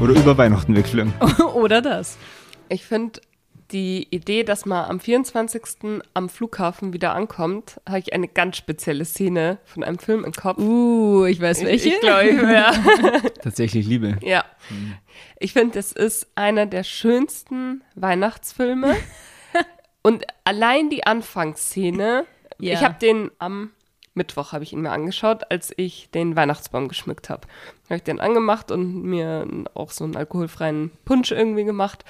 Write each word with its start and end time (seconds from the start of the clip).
Oder 0.00 0.12
über 0.14 0.38
Weihnachten 0.38 0.74
wegfliegen. 0.76 1.12
Oder 1.54 1.82
das. 1.82 2.16
Ich 2.68 2.84
finde 2.84 3.20
die 3.70 4.08
Idee, 4.10 4.42
dass 4.42 4.66
man 4.66 4.88
am 4.88 4.98
24. 4.98 6.02
am 6.14 6.28
Flughafen 6.28 6.92
wieder 6.92 7.14
ankommt, 7.14 7.80
habe 7.88 8.00
ich 8.00 8.12
eine 8.12 8.26
ganz 8.26 8.56
spezielle 8.56 9.04
Szene 9.04 9.58
von 9.64 9.84
einem 9.84 9.98
Film 9.98 10.24
im 10.24 10.32
Kopf. 10.32 10.58
Uh, 10.58 11.26
ich 11.26 11.40
weiß 11.40 11.64
welche. 11.64 11.88
Ich, 11.88 11.94
ich 11.94 12.00
glaube, 12.00 12.30
ja. 12.52 12.72
Tatsächlich 13.42 13.86
Liebe. 13.86 14.16
Ja. 14.22 14.44
Ich 15.38 15.52
finde, 15.52 15.78
es 15.78 15.92
ist 15.92 16.28
einer 16.34 16.66
der 16.66 16.82
schönsten 16.82 17.82
Weihnachtsfilme. 17.94 18.96
Und 20.02 20.24
allein 20.44 20.88
die 20.90 21.04
Anfangsszene, 21.06 22.24
Ja. 22.58 22.74
ich 22.74 22.82
habe 22.82 22.96
den 23.00 23.30
am 23.38 23.70
Mittwoch 24.20 24.52
habe 24.52 24.64
ich 24.64 24.74
ihn 24.74 24.82
mir 24.82 24.90
angeschaut, 24.92 25.50
als 25.50 25.72
ich 25.78 26.10
den 26.12 26.36
Weihnachtsbaum 26.36 26.88
geschmückt 26.88 27.30
habe. 27.30 27.48
Habe 27.86 27.96
ich 27.96 28.02
den 28.02 28.20
angemacht 28.20 28.70
und 28.70 29.02
mir 29.02 29.46
auch 29.72 29.90
so 29.92 30.04
einen 30.04 30.14
alkoholfreien 30.14 30.90
Punsch 31.06 31.30
irgendwie 31.32 31.64
gemacht. 31.64 32.04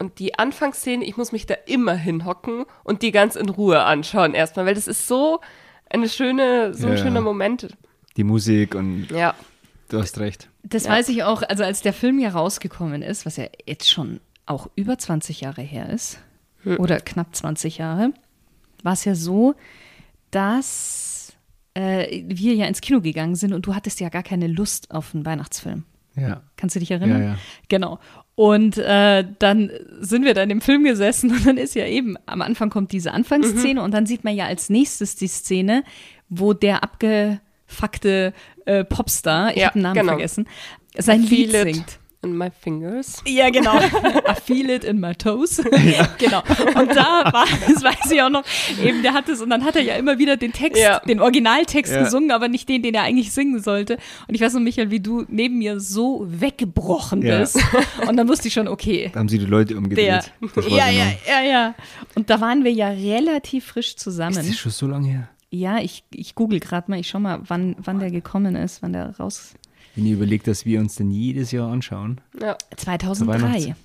Und 0.00 0.18
die 0.18 0.36
Anfangsszene, 0.38 1.04
ich 1.04 1.16
muss 1.16 1.30
mich 1.30 1.46
da 1.46 1.54
immer 1.66 1.94
hinhocken 1.94 2.64
und 2.82 3.02
die 3.02 3.12
ganz 3.12 3.36
in 3.36 3.48
Ruhe 3.48 3.82
anschauen 3.84 4.34
erstmal, 4.34 4.66
weil 4.66 4.74
das 4.74 4.88
ist 4.88 5.06
so 5.06 5.40
eine 5.88 6.08
schöne, 6.08 6.74
so 6.74 6.88
ein 6.88 6.94
Ja. 6.96 6.98
schöner 6.98 7.20
Moment. 7.20 7.68
Die 8.16 8.24
Musik 8.24 8.74
und 8.74 9.06
Ja. 9.12 9.34
du 9.88 10.00
hast 10.00 10.18
recht. 10.18 10.48
Das 10.64 10.84
Ja. 10.84 10.90
weiß 10.90 11.08
ich 11.10 11.22
auch, 11.22 11.42
also 11.42 11.62
als 11.62 11.80
der 11.80 11.92
Film 11.92 12.18
ja 12.18 12.30
rausgekommen 12.30 13.02
ist, 13.02 13.24
was 13.24 13.36
ja 13.36 13.44
jetzt 13.66 13.88
schon 13.88 14.20
auch 14.46 14.68
über 14.74 14.98
20 14.98 15.40
Jahre 15.42 15.62
her 15.62 15.88
ist, 15.90 16.18
oder 16.78 16.98
knapp 16.98 17.34
20 17.36 17.78
Jahre, 17.78 18.10
war 18.82 18.94
es 18.94 19.04
ja 19.04 19.14
so, 19.14 19.54
dass 20.32 21.15
äh, 21.76 22.24
wir 22.26 22.54
ja 22.54 22.66
ins 22.66 22.80
Kino 22.80 23.00
gegangen 23.00 23.34
sind 23.34 23.52
und 23.52 23.66
du 23.66 23.74
hattest 23.74 24.00
ja 24.00 24.08
gar 24.08 24.22
keine 24.22 24.46
Lust 24.46 24.90
auf 24.90 25.14
einen 25.14 25.26
Weihnachtsfilm. 25.26 25.84
Ja. 26.16 26.40
Kannst 26.56 26.74
du 26.74 26.80
dich 26.80 26.90
erinnern? 26.90 27.22
Ja, 27.22 27.28
ja. 27.28 27.38
Genau. 27.68 27.98
Und 28.34 28.78
äh, 28.78 29.24
dann 29.38 29.70
sind 30.00 30.24
wir 30.24 30.32
da 30.32 30.42
in 30.42 30.48
dem 30.48 30.60
Film 30.62 30.84
gesessen 30.84 31.30
und 31.36 31.46
dann 31.46 31.58
ist 31.58 31.74
ja 31.74 31.86
eben, 31.86 32.16
am 32.24 32.40
Anfang 32.40 32.70
kommt 32.70 32.92
diese 32.92 33.12
Anfangsszene 33.12 33.82
und 33.82 33.92
dann 33.92 34.06
sieht 34.06 34.24
man 34.24 34.34
ja 34.34 34.46
als 34.46 34.70
nächstes 34.70 35.16
die 35.16 35.28
Szene, 35.28 35.84
wo 36.30 36.54
der 36.54 36.82
abgefuckte 36.82 38.32
äh, 38.64 38.84
Popstar, 38.84 39.50
ich 39.50 39.58
Ja, 39.58 39.66
habe 39.66 39.78
den 39.78 39.82
Namen 39.82 40.00
genau. 40.00 40.12
vergessen, 40.12 40.48
sein 40.96 41.22
I 41.24 41.26
Lied 41.26 41.50
feel 41.50 41.54
it 41.68 41.74
singt. 41.74 41.98
In 42.22 42.36
my 42.36 42.48
fingers. 42.50 43.22
Ja, 43.26 43.50
genau. 43.50 43.78
I 43.78 44.34
feel 44.44 44.68
it 44.70 44.84
in 44.84 44.98
my 45.00 45.14
toes. 45.14 45.62
Genau. 46.18 46.42
Und 46.74 46.88
da 46.96 47.30
war, 47.32 47.44
das 47.68 47.82
weiß 47.84 48.10
ich 48.10 48.22
auch 48.22 48.30
noch, 48.30 48.42
eben 48.82 49.02
der 49.02 49.12
hat 49.12 49.28
es 49.28 49.40
und 49.42 49.50
dann 49.50 49.64
hat 49.64 49.76
er 49.76 49.82
ja 49.82 49.94
immer 49.96 50.18
wieder 50.18 50.36
den 50.36 50.52
Text, 50.52 50.80
Ja. 50.82 50.98
den 51.00 51.20
Originaltext 51.20 51.92
Ja. 51.92 52.02
gesungen, 52.04 52.30
aber 52.32 52.48
nicht 52.48 52.68
den, 52.68 52.82
den 52.82 52.94
er 52.94 53.02
eigentlich 53.02 53.32
singen 53.32 53.62
sollte. 53.62 53.98
Und 54.28 54.34
ich 54.34 54.40
weiß 54.40 54.54
noch, 54.54 54.60
Michael, 54.60 54.90
wie 54.90 55.00
du 55.00 55.24
neben 55.28 55.58
mir 55.58 55.78
so 55.78 56.26
weggebrochen 56.28 57.22
Ja. 57.22 57.38
bist. 57.40 57.58
Und 58.08 58.16
dann 58.16 58.28
wusste 58.28 58.48
ich 58.48 58.54
schon, 58.54 58.66
okay. 58.68 59.10
Da 59.12 59.20
haben 59.20 59.28
sie 59.28 59.38
die 59.38 59.44
Leute 59.46 59.76
umgedreht. 59.76 60.32
Ja, 60.68 60.88
ja, 60.88 61.04
noch. 61.04 61.26
ja, 61.28 61.42
ja. 61.42 61.74
Und 62.14 62.30
da 62.30 62.40
waren 62.40 62.64
wir 62.64 62.72
ja 62.72 62.88
relativ 62.88 63.66
frisch 63.66 63.88
Ist 63.90 64.00
zusammen. 64.00 64.34
das 64.34 64.56
schon 64.56 64.72
so 64.72 64.86
lange 64.86 65.08
her? 65.08 65.28
Ja, 65.50 65.78
ich, 65.78 66.02
ich 66.12 66.34
google 66.34 66.60
gerade 66.60 66.90
mal, 66.90 66.98
ich 66.98 67.08
schau 67.08 67.20
mal, 67.20 67.40
wann, 67.46 67.76
wann 67.78 67.98
der 68.00 68.10
gekommen 68.10 68.56
ist, 68.56 68.82
wann 68.82 68.92
der 68.92 69.16
raus. 69.18 69.54
Wenn 69.96 70.06
ihr 70.06 70.14
überlegt, 70.14 70.46
dass 70.46 70.64
wir 70.64 70.78
uns 70.78 70.94
den 70.94 71.10
jedes 71.10 71.50
Jahr 71.50 71.70
anschauen. 71.72 72.20
Ja. 72.40 72.56
2003. 72.76 73.26
Weihnachts- 73.42 73.80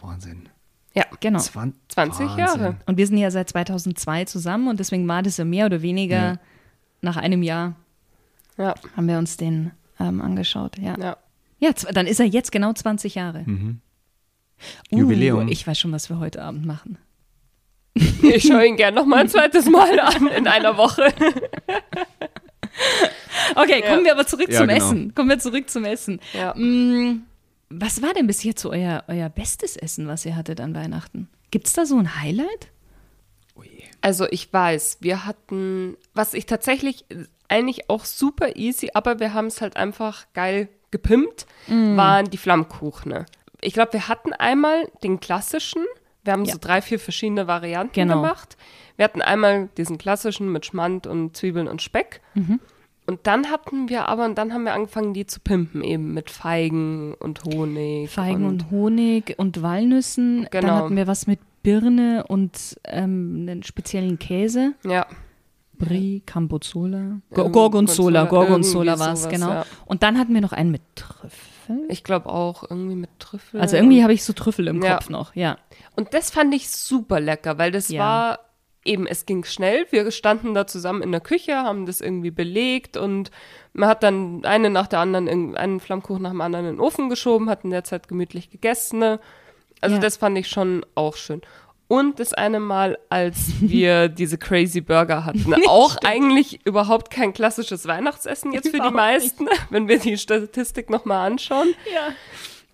Wahnsinn. 0.00 0.48
Ja. 0.94 1.04
Genau. 1.20 1.38
Zwan 1.38 1.74
20 1.88 2.20
Wahnsinn. 2.26 2.38
Jahre. 2.38 2.76
Und 2.86 2.96
wir 2.98 3.06
sind 3.06 3.18
ja 3.18 3.30
seit 3.30 3.48
2002 3.50 4.24
zusammen 4.24 4.68
und 4.68 4.80
deswegen 4.80 5.06
war 5.06 5.22
das 5.22 5.36
ja 5.36 5.44
mehr 5.44 5.66
oder 5.66 5.82
weniger 5.82 6.16
Ja. 6.16 6.38
nach 7.02 7.16
einem 7.16 7.42
Jahr 7.42 7.74
Ja. 8.58 8.74
haben 8.96 9.06
wir 9.08 9.18
uns 9.18 9.36
den 9.36 9.70
ähm, 10.00 10.20
angeschaut. 10.20 10.78
Ja. 10.78 10.96
Ja. 10.98 11.16
ja, 11.58 11.72
dann 11.92 12.06
ist 12.06 12.20
er 12.20 12.26
jetzt 12.26 12.50
genau 12.52 12.72
20 12.72 13.14
Jahre. 13.14 13.42
Mhm. 13.46 13.80
Uh, 14.92 14.98
Jubiläum. 14.98 15.48
ich 15.48 15.66
weiß 15.66 15.78
schon, 15.78 15.92
was 15.92 16.08
wir 16.08 16.18
heute 16.20 16.42
Abend 16.42 16.64
machen. 16.64 16.96
Ich 17.94 18.44
schaue 18.44 18.66
ihn 18.66 18.76
gern 18.76 18.94
noch 18.94 19.04
mal 19.06 19.18
ein 19.20 19.28
zweites 19.28 19.68
Mal 19.68 19.98
an 20.00 20.26
in 20.28 20.46
einer 20.48 20.76
Woche. 20.76 21.12
Okay, 23.54 23.80
Ja. 23.82 23.90
kommen 23.90 24.04
wir 24.04 24.12
aber 24.12 24.26
zurück 24.26 24.48
Ja, 24.50 24.58
zum 24.60 24.68
genau. 24.68 24.78
Essen. 24.84 25.14
Kommen 25.14 25.28
wir 25.30 25.38
zurück 25.38 25.68
zum 25.70 25.84
Essen. 25.84 26.20
Ja. 26.32 26.54
Mm, 26.54 27.22
was 27.70 28.02
war 28.02 28.12
denn 28.14 28.26
bis 28.26 28.42
jetzt 28.44 28.60
so 28.62 28.70
euer, 28.70 29.04
euer 29.08 29.28
bestes 29.28 29.76
Essen, 29.76 30.06
was 30.08 30.24
ihr 30.26 30.36
hattet 30.36 30.60
an 30.60 30.74
Weihnachten? 30.74 31.28
Gibt 31.50 31.66
es 31.66 31.72
da 31.72 31.86
so 31.86 31.96
ein 31.98 32.20
Highlight? 32.20 32.68
Also 34.00 34.26
ich 34.30 34.52
weiß, 34.52 34.98
wir 35.00 35.24
hatten, 35.24 35.96
was 36.12 36.34
ich 36.34 36.44
tatsächlich 36.46 37.04
eigentlich 37.48 37.88
auch 37.88 38.04
super 38.04 38.56
easy, 38.56 38.90
aber 38.92 39.18
wir 39.20 39.32
haben 39.32 39.46
es 39.46 39.60
halt 39.62 39.76
einfach 39.76 40.26
geil 40.34 40.68
gepimpt, 40.90 41.46
waren 41.68 42.28
die 42.30 42.36
Flammkuchen. 42.36 43.24
Ich 43.62 43.72
glaube, 43.72 43.94
wir 43.94 44.08
hatten 44.08 44.32
einmal 44.34 44.88
den 45.02 45.20
klassischen, 45.20 45.84
wir 46.22 46.34
haben 46.34 46.44
Ja. 46.44 46.52
so 46.52 46.58
drei, 46.60 46.82
vier 46.82 46.98
verschiedene 47.00 47.46
Varianten 47.46 47.94
Genau. 47.94 48.16
gemacht. 48.20 48.56
Wir 48.96 49.04
hatten 49.06 49.22
einmal 49.22 49.68
diesen 49.78 49.96
klassischen 49.98 50.52
mit 50.52 50.66
Schmand 50.66 51.06
und 51.06 51.34
Zwiebeln 51.36 51.66
und 51.66 51.80
Speck. 51.80 52.20
Und 53.06 53.20
dann 53.26 53.50
hatten 53.50 53.88
wir 53.90 54.08
aber, 54.08 54.24
und 54.24 54.38
dann 54.38 54.52
haben 54.54 54.64
wir 54.64 54.72
angefangen, 54.72 55.12
die 55.12 55.26
zu 55.26 55.40
pimpen, 55.40 55.82
eben 55.84 56.14
mit 56.14 56.30
Feigen 56.30 57.14
und 57.14 57.44
Honig. 57.44 58.08
Feigen 58.10 58.46
und, 58.46 58.70
Honig 58.70 59.34
und 59.38 59.60
Walnüssen. 59.60 60.48
Dann 60.50 60.62
Genau. 60.62 60.72
hatten 60.74 60.96
wir 60.96 61.06
was 61.06 61.26
mit 61.26 61.38
Birne 61.62 62.24
und 62.28 62.78
ähm, 62.84 63.38
einen 63.48 63.62
speziellen 63.62 64.18
Käse. 64.18 64.72
Ja, 64.84 65.06
Brie, 65.76 66.22
Cambozola. 66.24 67.20
Gorgonzola, 67.32 67.50
Gorgonzola, 67.50 68.24
Gorgonzola 68.26 68.98
war 68.98 69.12
es, 69.12 69.28
genau. 69.28 69.48
ja. 69.50 69.66
Und 69.86 70.02
dann 70.02 70.18
hatten 70.18 70.32
wir 70.32 70.40
noch 70.40 70.52
einen 70.52 70.70
mit 70.70 70.82
Trüffel. 70.94 71.80
ich 71.88 72.04
glaube 72.04 72.28
auch 72.28 72.62
irgendwie 72.70 72.94
mit 72.94 73.10
Trüffel. 73.18 73.60
Also 73.60 73.76
irgendwie 73.76 74.02
habe 74.02 74.12
ich 74.12 74.22
so 74.24 74.32
Trüffel 74.32 74.68
im 74.68 74.82
Ja. 74.82 74.94
Kopf 74.94 75.10
noch, 75.10 75.34
ja. 75.34 75.58
Und 75.96 76.14
das 76.14 76.30
fand 76.30 76.54
ich 76.54 76.70
super 76.70 77.18
lecker, 77.20 77.58
weil 77.58 77.70
das 77.72 77.88
Ja. 77.88 78.00
war 78.02 78.38
eben, 78.84 79.06
es 79.06 79.26
ging 79.26 79.44
schnell. 79.44 79.86
Wir 79.90 80.10
standen 80.10 80.54
da 80.54 80.66
zusammen 80.66 81.02
in 81.02 81.12
der 81.12 81.20
Küche, 81.20 81.56
haben 81.56 81.86
das 81.86 82.00
irgendwie 82.00 82.30
belegt 82.30 82.96
und 82.96 83.30
man 83.72 83.88
hat 83.88 84.02
dann 84.02 84.44
eine 84.44 84.70
nach 84.70 84.86
der 84.86 85.00
anderen, 85.00 85.56
einen 85.56 85.80
Flammkuchen 85.80 86.22
nach 86.22 86.30
dem 86.30 86.40
anderen 86.40 86.66
in 86.66 86.72
den 86.76 86.80
Ofen 86.80 87.08
geschoben, 87.08 87.48
hat 87.50 87.64
in 87.64 87.70
der 87.70 87.84
Zeit 87.84 88.08
gemütlich 88.08 88.50
gegessen. 88.50 88.98
ne? 88.98 89.20
Also 89.80 89.96
Ja. 89.96 90.00
das 90.02 90.16
fand 90.16 90.38
ich 90.38 90.48
schon 90.48 90.84
auch 90.94 91.16
schön. 91.16 91.42
Und 91.86 92.18
das 92.18 92.32
eine 92.32 92.60
Mal, 92.60 92.98
als 93.10 93.52
wir 93.60 94.08
diese 94.08 94.38
Crazy 94.38 94.80
Burger 94.80 95.24
hatten. 95.26 95.54
Auch 95.68 95.96
eigentlich 96.04 96.64
überhaupt 96.64 97.10
kein 97.10 97.34
klassisches 97.34 97.86
Weihnachtsessen 97.86 98.52
jetzt 98.52 98.68
für 98.70 98.80
die 98.80 98.90
meisten, 98.90 99.48
wenn 99.70 99.86
wir 99.88 99.98
die 99.98 100.16
Statistik 100.16 100.88
nochmal 100.88 101.30
anschauen. 101.30 101.68
Ja. 101.92 102.08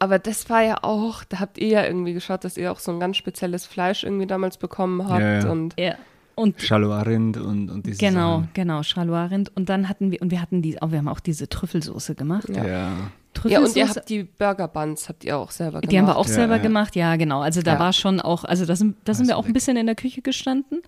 Aber 0.01 0.19
das 0.19 0.49
war 0.51 0.63
ja 0.63 0.79
auch, 0.83 1.23
da 1.25 1.39
habt 1.41 1.59
ihr 1.59 1.69
ja 1.69 1.85
irgendwie 1.85 2.15
geschaut, 2.15 2.43
dass 2.43 2.57
ihr 2.57 2.73
auch 2.73 2.81
so 2.81 2.91
ein 2.91 2.99
ganz 2.99 3.17
spezielles 3.19 3.67
Fleisch 3.67 4.03
irgendwie 4.03 4.27
damals 4.27 4.57
bekommen 4.57 5.07
habt. 5.09 5.21
Ja, 5.21 5.41
ja. 5.45 5.51
Und 5.51 5.75
ja. 5.79 5.95
Und 6.37 6.61
Schalorind 6.63 7.37
und, 7.37 7.69
und 7.71 7.85
diese 7.87 7.99
genau, 7.99 8.39
Sachen. 8.41 8.51
genau, 8.55 8.83
Charloirind. 8.83 9.55
Und 9.55 9.69
dann 9.69 9.91
hatten 9.91 10.11
wir, 10.11 10.23
und 10.23 10.31
wir 10.31 10.41
hatten 10.41 10.63
die, 10.63 10.79
oh, 10.81 10.91
wir 10.91 10.97
haben 10.99 11.09
auch 11.09 11.21
diese 11.21 11.49
Trüffelsoße 11.51 12.15
gemacht. 12.15 12.49
Ja. 12.49 12.67
ja, 12.67 12.93
Trüffelsoße. 13.35 13.69
und 13.69 13.77
ihr 13.77 13.89
habt 13.89 14.09
die 14.09 14.23
Burger 14.25 14.67
Buns, 14.69 15.09
habt 15.11 15.23
ihr 15.25 15.37
auch 15.37 15.51
selber 15.51 15.81
gemacht. 15.83 15.93
Die 15.93 15.99
haben 15.99 16.07
wir 16.07 16.17
auch 16.17 16.27
Ja, 16.27 16.33
selber 16.33 16.57
ja. 16.57 16.63
gemacht, 16.63 16.97
ja, 16.97 17.17
genau. 17.17 17.41
Also 17.43 17.61
da 17.61 17.75
Ja. 17.75 17.79
war 17.79 17.93
schon 17.93 18.21
auch, 18.21 18.45
also 18.45 18.65
da 18.65 18.75
sind, 18.75 18.97
da 19.05 19.13
sind 19.13 19.29
wir 19.29 19.37
auch 19.37 19.45
ein 19.45 19.53
bisschen 19.53 19.77
in 19.77 19.85
der 19.85 19.97
Küche 19.97 20.23
gestanden. 20.23 20.81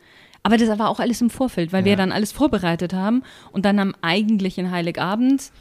Aber 0.42 0.56
das 0.56 0.78
war 0.78 0.88
auch 0.88 1.00
alles 1.00 1.20
im 1.20 1.28
Vorfeld, 1.28 1.70
weil 1.74 1.84
wir 1.84 1.92
Ja. 1.92 1.96
dann 1.96 2.12
alles 2.12 2.32
vorbereitet 2.32 2.94
haben. 2.94 3.22
Und 3.52 3.66
dann 3.66 3.78
am 3.78 3.94
eigentlichen 4.00 4.70
Heiligabend 4.70 5.52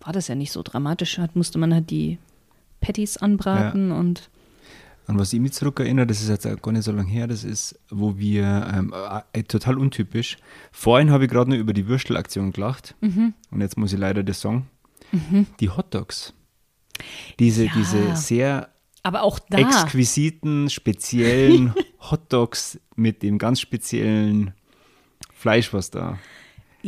war 0.00 0.12
das 0.12 0.28
ja 0.28 0.36
nicht 0.36 0.52
so 0.52 0.62
dramatisch. 0.62 1.18
Hat, 1.18 1.34
musste 1.34 1.58
man 1.58 1.74
halt 1.74 1.90
die 1.90 2.18
Patties 2.86 3.16
anbraten 3.16 3.90
und 3.92 4.30
An 5.08 5.18
was 5.18 5.32
ich 5.32 5.40
mich 5.40 5.52
zurückerinnere, 5.52 6.06
das 6.06 6.20
ist 6.22 6.28
jetzt 6.28 6.46
auch 6.46 6.60
gar 6.62 6.72
nicht 6.72 6.84
so 6.84 6.92
lange 6.92 7.08
her, 7.10 7.26
das 7.26 7.44
ist, 7.44 7.78
wo 7.90 8.16
wir, 8.18 8.44
ähm, 8.74 8.92
äh, 9.32 9.42
total 9.44 9.78
untypisch, 9.78 10.36
vorhin 10.72 11.10
habe 11.10 11.24
ich 11.24 11.30
gerade 11.30 11.50
nur 11.50 11.58
über 11.58 11.72
die 11.72 11.86
Würstelaktion 11.88 12.52
gelacht 12.52 12.94
Mhm. 13.00 13.34
und 13.50 13.60
jetzt 13.60 13.76
muss 13.76 13.92
ich 13.92 13.98
leider 13.98 14.22
das 14.24 14.40
sagen, 14.40 14.66
die 15.60 15.70
Hotdogs. 15.70 16.32
Diese, 17.38 17.66
Ja. 17.66 17.72
diese 17.76 18.16
sehr 18.16 18.68
aber 19.04 19.22
auch 19.22 19.38
da. 19.38 19.58
exquisiten, 19.58 20.68
speziellen 20.70 21.72
Hotdogs 22.10 22.80
mit 22.96 23.22
dem 23.22 23.38
ganz 23.38 23.60
speziellen 23.60 24.52
Fleisch, 25.32 25.72
was 25.72 25.90
da. 25.92 26.18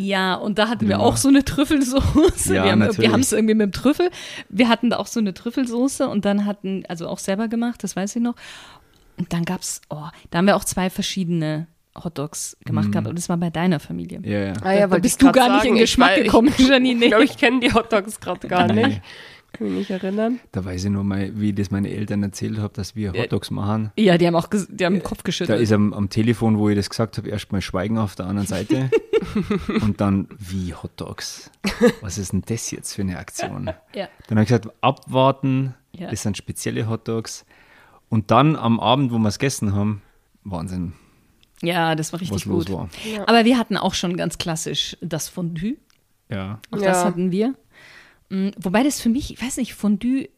Ja, 0.00 0.36
und 0.36 0.60
da 0.60 0.68
hatten 0.68 0.80
Drin 0.80 0.90
wir 0.90 1.00
auch 1.00 1.16
so 1.16 1.26
eine 1.28 1.44
Trüffelsoße. 1.44 2.54
Ja, 2.54 2.64
wir 2.64 2.70
haben 2.70 2.78
natürlich. 2.78 2.98
wir 3.00 3.12
haben 3.12 3.20
es 3.20 3.32
irgendwie 3.32 3.54
mit 3.54 3.64
dem 3.64 3.72
Trüffel. 3.72 4.10
Wir 4.48 4.68
hatten 4.68 4.90
da 4.90 4.98
auch 4.98 5.08
so 5.08 5.18
eine 5.18 5.34
Trüffelsoße 5.34 6.08
und 6.08 6.24
dann 6.24 6.46
hatten, 6.46 6.84
also 6.88 7.08
auch 7.08 7.18
selber 7.18 7.48
gemacht, 7.48 7.82
das 7.82 7.96
weiß 7.96 8.14
ich 8.14 8.22
noch. 8.22 8.36
Und 9.16 9.32
dann 9.32 9.44
gab 9.44 9.62
es, 9.62 9.80
oh, 9.90 10.04
da 10.30 10.38
haben 10.38 10.46
wir 10.46 10.54
auch 10.54 10.62
zwei 10.62 10.88
verschiedene 10.88 11.66
Hotdogs 12.04 12.56
gemacht 12.64 12.92
gehabt. 12.92 13.08
Und 13.08 13.18
das 13.18 13.28
war 13.28 13.36
bei 13.38 13.50
deiner 13.50 13.80
Familie. 13.80 14.20
Ja, 14.22 14.38
ja. 14.38 14.52
Ah, 14.62 14.72
ja, 14.72 14.80
Da 14.82 14.90
wollte 14.92 15.02
bist 15.02 15.20
du 15.20 15.32
gar 15.32 15.48
nicht 15.54 15.64
in 15.64 15.70
sagen. 15.70 15.78
Geschmack 15.80 16.16
ich, 16.18 16.24
gekommen, 16.24 16.54
ich, 16.56 16.68
Janine. 16.68 17.04
Ich 17.06 17.10
glaube, 17.10 17.24
ich 17.24 17.36
kenne 17.36 17.58
die 17.58 17.72
Hotdogs 17.72 18.20
gerade 18.20 18.46
gar 18.46 18.68
Nee. 18.68 18.86
nicht. 18.86 19.00
Kann 19.58 19.66
mich 19.68 19.76
nicht 19.78 19.90
erinnern. 19.90 20.38
Da 20.52 20.64
weiß 20.64 20.84
ich 20.84 20.90
nur 20.90 21.02
mal, 21.04 21.32
wie 21.34 21.50
ich 21.50 21.54
das 21.56 21.70
meine 21.70 21.90
Eltern 21.90 22.22
erzählt 22.22 22.58
habe, 22.58 22.72
dass 22.74 22.94
wir 22.96 23.12
Hotdogs 23.12 23.50
machen. 23.50 23.90
Ja, 23.98 24.16
die 24.16 24.26
haben 24.26 24.36
auch 24.36 24.48
die 24.48 24.84
haben 24.86 24.94
den 24.94 25.02
Kopf 25.02 25.18
Da 25.18 25.22
geschüttelt. 25.24 25.60
ist 25.60 25.72
am, 25.72 25.92
am 25.92 26.08
Telefon, 26.10 26.58
wo 26.58 26.68
ich 26.68 26.76
das 26.76 26.88
gesagt 26.88 27.18
habe, 27.18 27.28
erstmal 27.28 27.60
Schweigen 27.60 27.98
auf 27.98 28.14
der 28.14 28.26
anderen 28.26 28.46
Seite. 28.46 28.90
und 29.82 30.00
dann, 30.00 30.28
wie 30.38 30.72
Hotdogs? 30.74 31.50
Was 32.00 32.18
ist 32.18 32.32
denn 32.32 32.42
das 32.46 32.70
jetzt 32.70 32.94
für 32.94 33.02
eine 33.02 33.18
Aktion? 33.18 33.66
ja. 33.94 34.08
Dann 34.28 34.38
habe 34.38 34.42
ich 34.42 34.48
gesagt, 34.48 34.68
abwarten, 34.80 35.74
Ja. 35.92 36.08
das 36.10 36.22
sind 36.22 36.36
spezielle 36.36 36.88
Hotdogs. 36.88 37.44
Und 38.08 38.30
dann 38.30 38.56
am 38.56 38.80
Abend, 38.80 39.12
wo 39.12 39.18
wir 39.18 39.28
es 39.28 39.38
gegessen 39.38 39.74
haben, 39.74 40.02
Wahnsinn, 40.44 40.92
ja, 41.60 41.96
das 41.96 42.12
war 42.12 42.20
richtig 42.20 42.44
gut. 42.44 42.70
war. 42.70 42.88
Aber 43.26 43.44
wir 43.44 43.58
hatten 43.58 43.76
auch 43.76 43.92
schon 43.94 44.16
ganz 44.16 44.38
klassisch 44.38 44.96
das 45.00 45.28
Fondue. 45.28 45.76
Ja. 46.30 46.60
Auch 46.70 46.78
Ja. 46.78 46.84
das 46.88 47.04
hatten 47.04 47.32
wir. 47.32 47.54
Mm, 48.30 48.48
Wobei 48.58 48.82
das 48.82 49.00
für 49.00 49.08
mich, 49.08 49.32
ich 49.32 49.42
weiß 49.42 49.56
nicht, 49.56 49.74
Fondue 49.74 50.28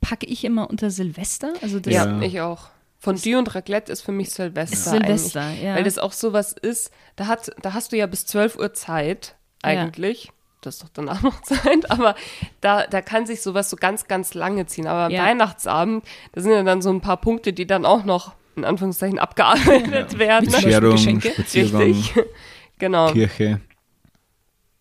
packe 0.00 0.26
ich 0.26 0.44
immer 0.44 0.68
unter 0.70 0.90
Silvester. 0.90 1.52
Also 1.62 1.80
das 1.80 1.92
Ja, 1.94 2.06
Ja. 2.06 2.20
ich 2.22 2.40
auch. 2.40 2.68
Fondue 3.00 3.38
und 3.38 3.54
Raclette 3.54 3.92
ist 3.92 4.02
für 4.02 4.10
mich 4.12 4.30
Silvester. 4.30 4.74
Ist 4.74 4.84
Silvester, 4.84 5.40
eigentlich. 5.42 5.62
ja. 5.62 5.76
Weil 5.76 5.84
das 5.84 5.98
auch 5.98 6.12
sowas 6.12 6.52
ist, 6.52 6.90
da, 7.16 7.26
hat, 7.28 7.50
da 7.62 7.72
hast 7.72 7.92
du 7.92 7.96
ja 7.96 8.06
bis 8.06 8.26
12 8.26 8.56
Uhr 8.56 8.74
Zeit, 8.74 9.36
eigentlich. 9.62 10.30
Das 10.62 10.74
ist 10.76 10.82
doch 10.82 10.88
danach 10.92 11.22
noch 11.22 11.40
Zeit, 11.42 11.88
aber 11.92 12.16
da, 12.60 12.86
da 12.88 13.00
kann 13.00 13.24
sich 13.26 13.40
sowas 13.42 13.70
so 13.70 13.76
ganz, 13.76 14.08
ganz 14.08 14.34
lange 14.34 14.66
ziehen. 14.66 14.88
Aber 14.88 15.04
am 15.06 15.12
Ja. 15.12 15.24
Weihnachtsabend, 15.24 16.04
da 16.32 16.40
sind 16.40 16.50
ja 16.50 16.62
dann 16.64 16.82
so 16.82 16.90
ein 16.90 17.00
paar 17.00 17.18
Punkte, 17.18 17.52
die 17.52 17.66
dann 17.68 17.86
auch 17.86 18.04
noch 18.04 18.34
in 18.56 18.64
Anführungszeichen 18.64 19.20
abgearbeitet 19.20 20.18
werden. 20.18 20.46
Zum 20.46 20.54
Beispiel 20.54 20.72
Bescherung, 20.72 20.90
Geschenke. 20.96 21.30
Spaziergang, 21.30 21.82
Richtig. 21.82 22.14
Genau. 22.80 23.12
Kirche, 23.12 23.60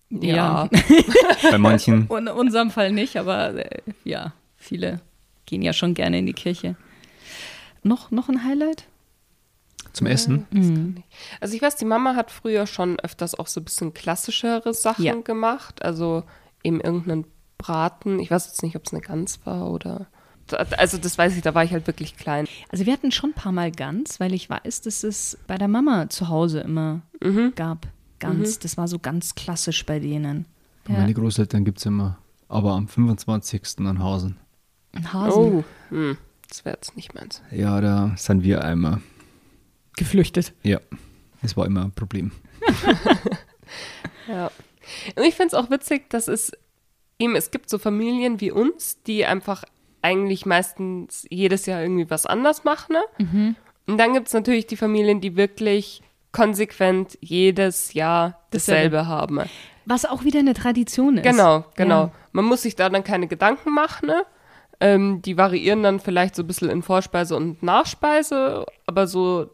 ja. 0.10 0.70
bei 1.52 1.58
manchen. 1.58 2.08
In 2.18 2.28
unserem 2.28 2.72
Fall 2.72 2.92
nicht, 2.92 3.18
aber 3.18 3.54
äh, 3.56 3.82
ja, 4.04 4.34
viele 4.56 5.02
gehen 5.46 5.62
ja 5.62 5.74
schon 5.74 5.94
gerne 5.94 6.20
in 6.20 6.26
die 6.26 6.34
Kirche. 6.34 6.76
Noch, 7.84 8.12
noch 8.12 8.28
ein 8.30 8.44
Highlight? 8.44 8.86
Zum 9.94 10.08
Essen. 10.08 10.46
Mhm. 10.52 11.04
Also 11.40 11.56
ich 11.56 11.62
weiß, 11.62 11.78
die 11.78 11.86
Mama 11.86 12.16
hat 12.16 12.32
früher 12.32 12.68
schon 12.68 13.00
öfters 13.00 13.34
auch 13.34 13.48
so 13.48 13.62
ein 13.62 13.64
bisschen 13.64 13.94
klassischere 13.94 14.74
Sachen 14.74 15.06
Ja. 15.06 15.16
gemacht. 15.16 15.82
Also 15.84 16.24
eben 16.64 16.82
irgendeinen 16.82 17.26
Braten. 17.58 18.20
Ich 18.20 18.30
weiß 18.30 18.46
jetzt 18.48 18.62
nicht, 18.62 18.76
ob 18.76 18.86
es 18.86 18.94
eine 18.94 19.02
Gans 19.02 19.40
war 19.46 19.72
oder. 19.72 20.08
Also 20.78 20.98
das 20.98 21.18
weiß 21.18 21.36
ich, 21.36 21.42
da 21.42 21.56
war 21.56 21.64
ich 21.64 21.72
halt 21.72 21.88
wirklich 21.88 22.16
klein. 22.16 22.48
Also 22.70 22.86
wir 22.86 22.94
hatten 22.94 23.12
schon 23.12 23.32
ein 23.32 23.36
paar 23.36 23.52
Mal 23.52 23.72
Gans, 23.72 24.20
weil 24.20 24.34
ich 24.34 24.50
weiß, 24.50 24.82
dass 24.82 25.04
es 25.04 25.38
bei 25.48 25.58
der 25.58 25.68
Mama 25.68 26.10
zu 26.10 26.30
Hause 26.30 26.60
immer 26.62 27.02
gab. 27.56 27.88
Gans, 28.20 28.60
das 28.60 28.78
war 28.78 28.88
so 28.88 29.00
ganz 29.00 29.36
klassisch 29.36 29.86
bei 29.86 30.00
denen. 30.00 30.46
Bei 30.86 30.94
Ja. 30.94 31.00
Meine 31.00 31.14
Großeltern 31.14 31.66
gibt 31.66 31.80
es 31.80 31.86
immer. 31.86 32.18
Aber 32.50 32.72
am 32.74 32.88
25. 32.88 33.80
an 33.80 34.00
Hausen. 34.02 34.38
Ein 34.94 35.12
Hasen. 35.14 35.40
Oh, 35.40 35.64
hm, 35.90 36.18
das 36.48 36.64
wäre 36.66 36.76
jetzt 36.76 36.96
nicht 36.96 37.14
meins. 37.14 37.42
Ja, 37.52 37.80
da 37.82 38.14
sind 38.18 38.44
wir 38.44 38.64
einmal. 38.64 39.02
Geflüchtet. 39.98 40.54
Ja, 40.64 40.80
das 41.42 41.58
war 41.58 41.66
immer 41.66 41.84
ein 41.84 41.92
Problem. 41.92 42.32
Ja. 44.28 44.52
Und 45.16 45.24
ich 45.24 45.36
finde 45.36 45.48
es 45.48 45.54
auch 45.54 45.70
witzig, 45.70 46.10
dass 46.10 46.28
es 46.28 46.52
eben, 47.20 47.36
es 47.36 47.52
gibt 47.52 47.70
so 47.70 47.78
Familien 47.78 48.42
wie 48.42 48.52
uns, 48.52 49.02
die 49.04 49.26
einfach 49.26 49.64
eigentlich 50.02 50.46
meistens 50.46 51.26
jedes 51.30 51.66
Jahr 51.66 51.82
irgendwie 51.82 52.10
was 52.10 52.26
anders 52.26 52.64
machen. 52.64 52.94
Ne? 52.94 53.56
Und 53.88 53.98
dann 53.98 54.14
gibt 54.14 54.28
es 54.28 54.34
natürlich 54.34 54.68
die 54.68 54.78
Familien, 54.78 55.22
die 55.22 55.36
wirklich 55.36 56.02
konsequent 56.38 57.18
jedes 57.20 57.94
Jahr 57.94 58.40
Dasselbe. 58.52 59.08
haben. 59.08 59.42
Was 59.86 60.06
auch 60.06 60.24
wieder 60.24 60.40
eine 60.40 60.54
Tradition 60.54 61.18
ist. 61.18 61.24
Genau, 61.24 61.66
genau. 61.76 62.02
Ja. 62.02 62.12
Man 62.32 62.46
muss 62.46 62.62
sich 62.62 62.76
da 62.76 62.90
dann 62.90 63.04
keine 63.04 63.28
Gedanken 63.28 63.74
machen. 63.74 64.06
Ne? 64.06 64.24
Ähm, 64.80 65.24
die 65.24 65.36
variieren 65.36 65.82
dann 65.82 66.00
vielleicht 66.00 66.36
so 66.36 66.44
ein 66.44 66.48
bisschen 66.48 66.70
in 66.70 66.84
Vorspeise 66.84 67.36
und 67.36 67.64
Nachspeise, 67.64 68.68
aber 68.86 69.08
so 69.08 69.50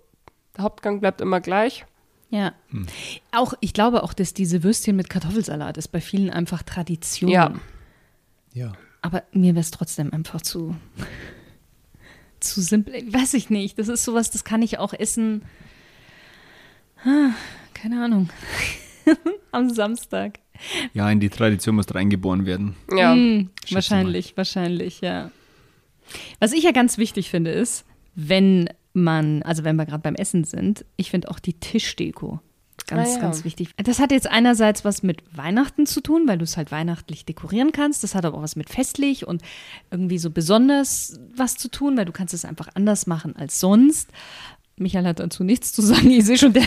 der 0.58 0.66
Hauptgang 0.66 1.00
bleibt 1.00 1.22
immer 1.22 1.40
gleich. 1.40 1.86
Ja. 2.30 2.52
Hm. 2.72 2.88
Auch, 3.32 3.54
ich 3.62 3.74
glaube 3.74 4.04
auch, 4.04 4.14
dass 4.14 4.34
diese 4.34 4.64
Würstchen 4.64 4.98
mit 4.98 5.10
Kartoffelsalat 5.10 5.78
ist 5.78 5.88
bei 5.88 6.02
vielen 6.02 6.32
einfach 6.32 6.64
Tradition. 6.64 7.32
Ja. 7.32 7.54
Ja. 8.52 8.74
Aber 9.02 9.24
mir 9.32 9.54
wäre 9.54 9.62
es 9.62 9.72
trotzdem 9.72 10.12
einfach 10.12 10.42
zu, 10.42 10.76
zu 12.42 12.62
simpel. 12.62 13.14
Weiß 13.14 13.36
ich 13.36 13.50
nicht. 13.50 13.80
Das 13.80 13.88
ist 13.88 14.04
sowas, 14.04 14.32
das 14.32 14.44
kann 14.44 14.62
ich 14.62 14.80
auch 14.80 14.94
essen. 14.94 15.44
Ah, 17.06 17.32
keine 17.74 18.04
Ahnung. 18.04 18.30
Am 19.52 19.70
Samstag. 19.70 20.40
Ja, 20.94 21.10
in 21.10 21.20
die 21.20 21.30
Tradition 21.30 21.76
muss 21.76 21.94
reingeboren 21.94 22.46
werden. 22.46 22.76
Ja. 22.96 23.14
Hm, 23.14 23.50
schätze 23.62 23.76
wahrscheinlich, 23.76 24.38
wahrscheinlich, 24.38 25.02
ja. 25.02 25.32
Was 26.40 26.54
ich 26.54 26.64
ja 26.64 26.72
ganz 26.72 26.98
wichtig 26.98 27.30
finde, 27.30 27.52
ist, 27.52 27.86
wenn 28.16 28.70
man, 28.94 29.42
also 29.44 29.64
wenn 29.64 29.76
wir 29.76 29.86
gerade 29.86 30.04
beim 30.04 30.16
Essen 30.16 30.44
sind, 30.44 30.86
ich 30.96 31.12
finde 31.12 31.30
auch 31.30 31.40
die 31.40 31.54
Tischdeko 31.54 32.40
ganz, 32.88 33.10
Ah 33.10 33.14
ja. 33.14 33.20
ganz 33.20 33.44
wichtig. 33.44 33.70
Das 33.78 34.00
hat 34.00 34.12
jetzt 34.12 34.28
einerseits 34.28 34.86
was 34.86 35.04
mit 35.04 35.24
Weihnachten 35.36 35.86
zu 35.86 36.02
tun, 36.02 36.28
weil 36.28 36.38
du 36.38 36.44
es 36.44 36.58
halt 36.58 36.72
weihnachtlich 36.72 37.26
dekorieren 37.26 37.72
kannst. 37.72 38.04
Das 38.04 38.16
hat 38.16 38.26
aber 38.26 38.38
auch 38.38 38.42
was 38.44 38.56
mit 38.56 38.70
festlich 38.70 39.28
und 39.28 39.42
irgendwie 39.92 40.18
so 40.18 40.30
besonders 40.30 41.20
was 41.36 41.56
zu 41.56 41.70
tun, 41.70 41.98
weil 41.98 42.06
du 42.06 42.12
kannst 42.12 42.34
es 42.34 42.46
einfach 42.46 42.70
anders 42.76 43.08
machen 43.08 43.36
als 43.36 43.60
sonst. 43.60 44.10
Michael 44.78 45.06
hat 45.06 45.20
dazu 45.20 45.44
nichts 45.44 45.72
zu 45.72 45.82
sagen. 45.82 46.10
Ich 46.12 46.26
sehe 46.26 46.38
schon, 46.38 46.54
der, 46.54 46.64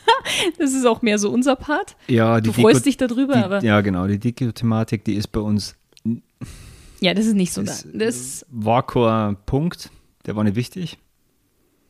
das 0.58 0.72
ist 0.72 0.86
auch 0.86 1.02
mehr 1.02 1.18
so 1.18 1.30
unser 1.30 1.56
Part. 1.56 1.96
Ja, 2.08 2.40
die 2.40 2.48
Du 2.50 2.52
freust 2.60 2.80
Deko- 2.80 2.84
dich 2.84 2.96
darüber, 2.96 3.34
die, 3.34 3.38
aber 3.44 3.62
Ja, 3.62 3.80
genau. 3.80 4.06
Die 4.06 4.18
Deko-Thematik, 4.18 5.04
die 5.04 5.14
ist 5.14 5.28
bei 5.28 5.40
uns. 5.40 5.76
ja, 7.00 7.12
das 7.14 7.26
ist 7.26 7.34
nicht 7.34 7.52
so. 7.52 7.62
Das, 7.62 7.82
da. 7.92 7.98
Das, 8.06 8.46
war 8.50 8.86
kein 8.86 9.36
Punkt. 9.46 9.90
Der 10.26 10.36
war 10.36 10.44
nicht 10.44 10.56
wichtig. 10.56 10.98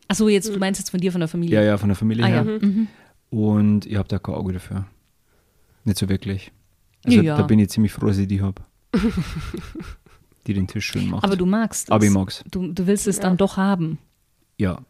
Achso, 0.09 0.29
jetzt, 0.29 0.49
du 0.49 0.59
meinst 0.59 0.81
jetzt 0.81 0.91
von 0.91 1.01
dir, 1.01 1.13
von 1.13 1.21
der 1.21 1.29
Familie. 1.29 1.57
Ja, 1.61 1.65
ja, 1.65 1.79
von 1.79 1.89
der 1.89 1.97
Familie 1.97 2.25
Ah, 2.25 2.29
ja. 2.29 2.43
her. 2.43 2.59
Mhm. 2.61 2.89
Und 3.31 3.87
ich 3.87 3.95
habe 3.97 4.09
da 4.09 4.19
kein 4.19 4.35
Auge 4.35 4.55
dafür. 4.55 4.87
Nicht 5.85 5.99
so 5.99 6.09
wirklich. 6.09 6.51
Also 7.05 7.21
Ja. 7.23 7.37
da 7.37 7.43
bin 7.45 7.59
ich 7.61 7.71
ziemlich 7.71 7.93
froh, 7.93 8.07
dass 8.07 8.19
ich 8.19 8.27
die 8.27 8.41
habe. 8.43 8.61
die 10.47 10.55
den 10.55 10.67
Tisch 10.67 10.87
schön 10.87 11.09
macht. 11.11 11.23
Aber 11.25 11.37
du 11.37 11.47
magst 11.47 11.85
es. 11.85 11.91
Aber 11.93 12.05
ich 12.05 12.11
mag's. 12.11 12.43
Du, 12.51 12.73
du 12.73 12.87
willst 12.87 13.07
es 13.07 13.21
dann 13.21 13.37
doch 13.37 13.57
haben. 13.57 13.99
Ja. 14.59 14.81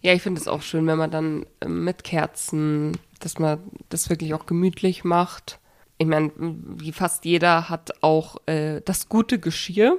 Ja, 0.00 0.12
ich 0.12 0.22
finde 0.22 0.40
es 0.40 0.48
auch 0.48 0.62
schön, 0.62 0.86
wenn 0.86 0.98
man 0.98 1.10
dann 1.10 1.46
ähm, 1.60 1.84
mit 1.84 2.04
Kerzen, 2.04 2.92
dass 3.20 3.38
man 3.38 3.58
das 3.88 4.10
wirklich 4.10 4.34
auch 4.34 4.46
gemütlich 4.46 5.04
macht. 5.04 5.58
Ich 5.98 6.06
meine, 6.06 6.30
wie 6.36 6.92
fast 6.92 7.24
jeder 7.24 7.68
hat 7.68 8.02
auch 8.02 8.36
äh, 8.46 8.80
das 8.84 9.08
gute 9.08 9.38
Geschirr. 9.38 9.98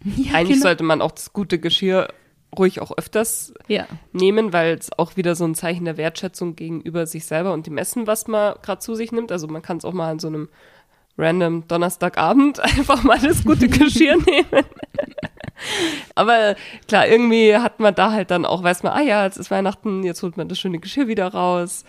Ja, 0.16 0.34
Eigentlich 0.34 0.58
genau. 0.58 0.68
sollte 0.68 0.84
man 0.84 1.02
auch 1.02 1.10
das 1.10 1.32
gute 1.32 1.58
Geschirr 1.58 2.08
ruhig 2.56 2.80
auch 2.80 2.96
öfters 2.96 3.52
Ja. 3.66 3.86
nehmen, 4.12 4.52
weil 4.52 4.74
es 4.78 4.96
auch 4.96 5.16
wieder 5.16 5.34
so 5.34 5.44
ein 5.44 5.56
Zeichen 5.56 5.84
der 5.86 5.96
Wertschätzung 5.96 6.54
gegenüber 6.54 7.04
sich 7.06 7.26
selber 7.26 7.52
und 7.52 7.66
dem 7.66 7.76
Essen, 7.78 8.06
was 8.06 8.28
man 8.28 8.54
gerade 8.62 8.78
zu 8.80 8.94
sich 8.94 9.10
nimmt. 9.10 9.32
Also 9.32 9.48
man 9.48 9.60
kann 9.60 9.78
es 9.78 9.84
auch 9.84 9.92
mal 9.92 10.08
an 10.10 10.18
so 10.20 10.28
einem 10.28 10.48
random 11.18 11.66
Donnerstagabend 11.66 12.60
einfach 12.60 13.02
mal 13.02 13.18
das 13.18 13.44
gute 13.44 13.68
Geschirr 13.68 14.16
nehmen. 14.24 14.64
Aber 16.14 16.56
klar, 16.86 17.08
irgendwie 17.08 17.56
hat 17.56 17.80
man 17.80 17.94
da 17.94 18.12
halt 18.12 18.30
dann 18.30 18.44
auch, 18.44 18.62
weiß 18.62 18.82
man, 18.82 18.92
ah 18.92 19.02
ja, 19.02 19.24
jetzt 19.24 19.36
ist 19.36 19.50
Weihnachten, 19.50 20.02
jetzt 20.02 20.22
holt 20.22 20.36
man 20.36 20.48
das 20.48 20.58
schöne 20.58 20.78
Geschirr 20.78 21.08
wieder 21.08 21.28
raus. 21.28 21.84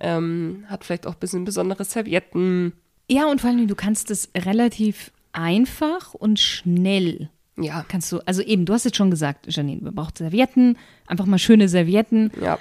Ähm, 0.00 0.64
hat 0.68 0.84
vielleicht 0.84 1.06
auch 1.06 1.14
ein 1.14 1.20
bisschen 1.20 1.44
besondere 1.44 1.84
Servietten. 1.84 2.72
Ja, 3.10 3.26
und 3.30 3.40
vor 3.40 3.50
allem, 3.50 3.66
du 3.66 3.74
kannst 3.74 4.10
es 4.10 4.30
relativ 4.36 5.12
einfach 5.32 6.14
und 6.14 6.40
schnell 6.40 7.30
Ja, 7.56 7.84
kannst 7.88 8.12
du, 8.12 8.20
also 8.26 8.42
eben, 8.42 8.64
du 8.66 8.72
hast 8.72 8.84
jetzt 8.84 8.96
schon 8.96 9.10
gesagt, 9.10 9.46
Janine, 9.48 9.82
wir 9.82 9.92
brauchen 9.92 10.14
Servietten, 10.16 10.76
einfach 11.06 11.26
mal 11.26 11.38
schöne 11.38 11.68
Servietten, 11.68 12.30
ja. 12.40 12.58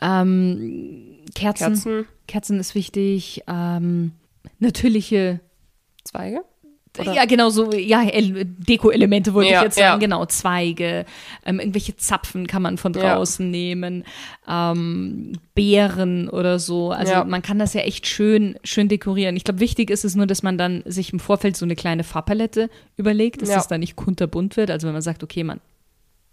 ähm, 0.00 1.18
Kerzen, 1.34 1.66
Kerzen, 1.66 2.06
Kerzen, 2.26 2.60
ist 2.60 2.74
wichtig, 2.74 3.42
ähm, 3.46 4.12
natürliche, 4.58 5.40
Zweige. 6.04 6.42
Oder? 7.00 7.14
ja 7.14 7.24
genau 7.24 7.50
so, 7.50 7.72
ja, 7.72 8.02
El- 8.04 8.44
Deko-Elemente 8.44 9.34
wollte 9.34 9.50
Ja, 9.50 9.58
ich 9.58 9.64
jetzt 9.64 9.74
sagen, 9.76 9.86
ja. 10.00 10.06
genau, 10.06 10.26
Zweige, 10.26 11.04
ähm, 11.46 11.60
irgendwelche 11.60 11.96
Zapfen 11.96 12.46
kann 12.46 12.62
man 12.62 12.78
von 12.78 12.92
Ja. 12.94 13.14
draußen 13.14 13.50
nehmen, 13.50 14.04
ähm, 14.48 15.32
Beeren 15.54 16.28
oder 16.28 16.58
so, 16.58 16.90
also 16.92 17.12
Ja. 17.12 17.24
man 17.24 17.42
kann 17.42 17.58
das 17.58 17.74
ja 17.74 17.80
echt 17.82 18.06
schön, 18.06 18.56
schön 18.64 18.88
dekorieren. 18.88 19.36
Ich 19.36 19.44
glaube, 19.44 19.60
wichtig 19.60 19.90
ist 19.90 20.04
es 20.04 20.14
nur, 20.14 20.26
dass 20.26 20.42
man 20.42 20.58
dann 20.58 20.82
sich 20.86 21.12
im 21.12 21.20
Vorfeld 21.20 21.56
so 21.56 21.64
eine 21.64 21.76
kleine 21.76 22.04
Farbpalette 22.04 22.70
überlegt, 22.96 23.42
dass 23.42 23.48
Ja. 23.50 23.56
das 23.56 23.68
dann 23.68 23.80
nicht 23.80 23.96
kunterbunt 23.96 24.56
wird, 24.56 24.70
also 24.70 24.86
wenn 24.86 24.92
man 24.94 25.02
sagt, 25.02 25.22
okay, 25.22 25.44
man 25.44 25.60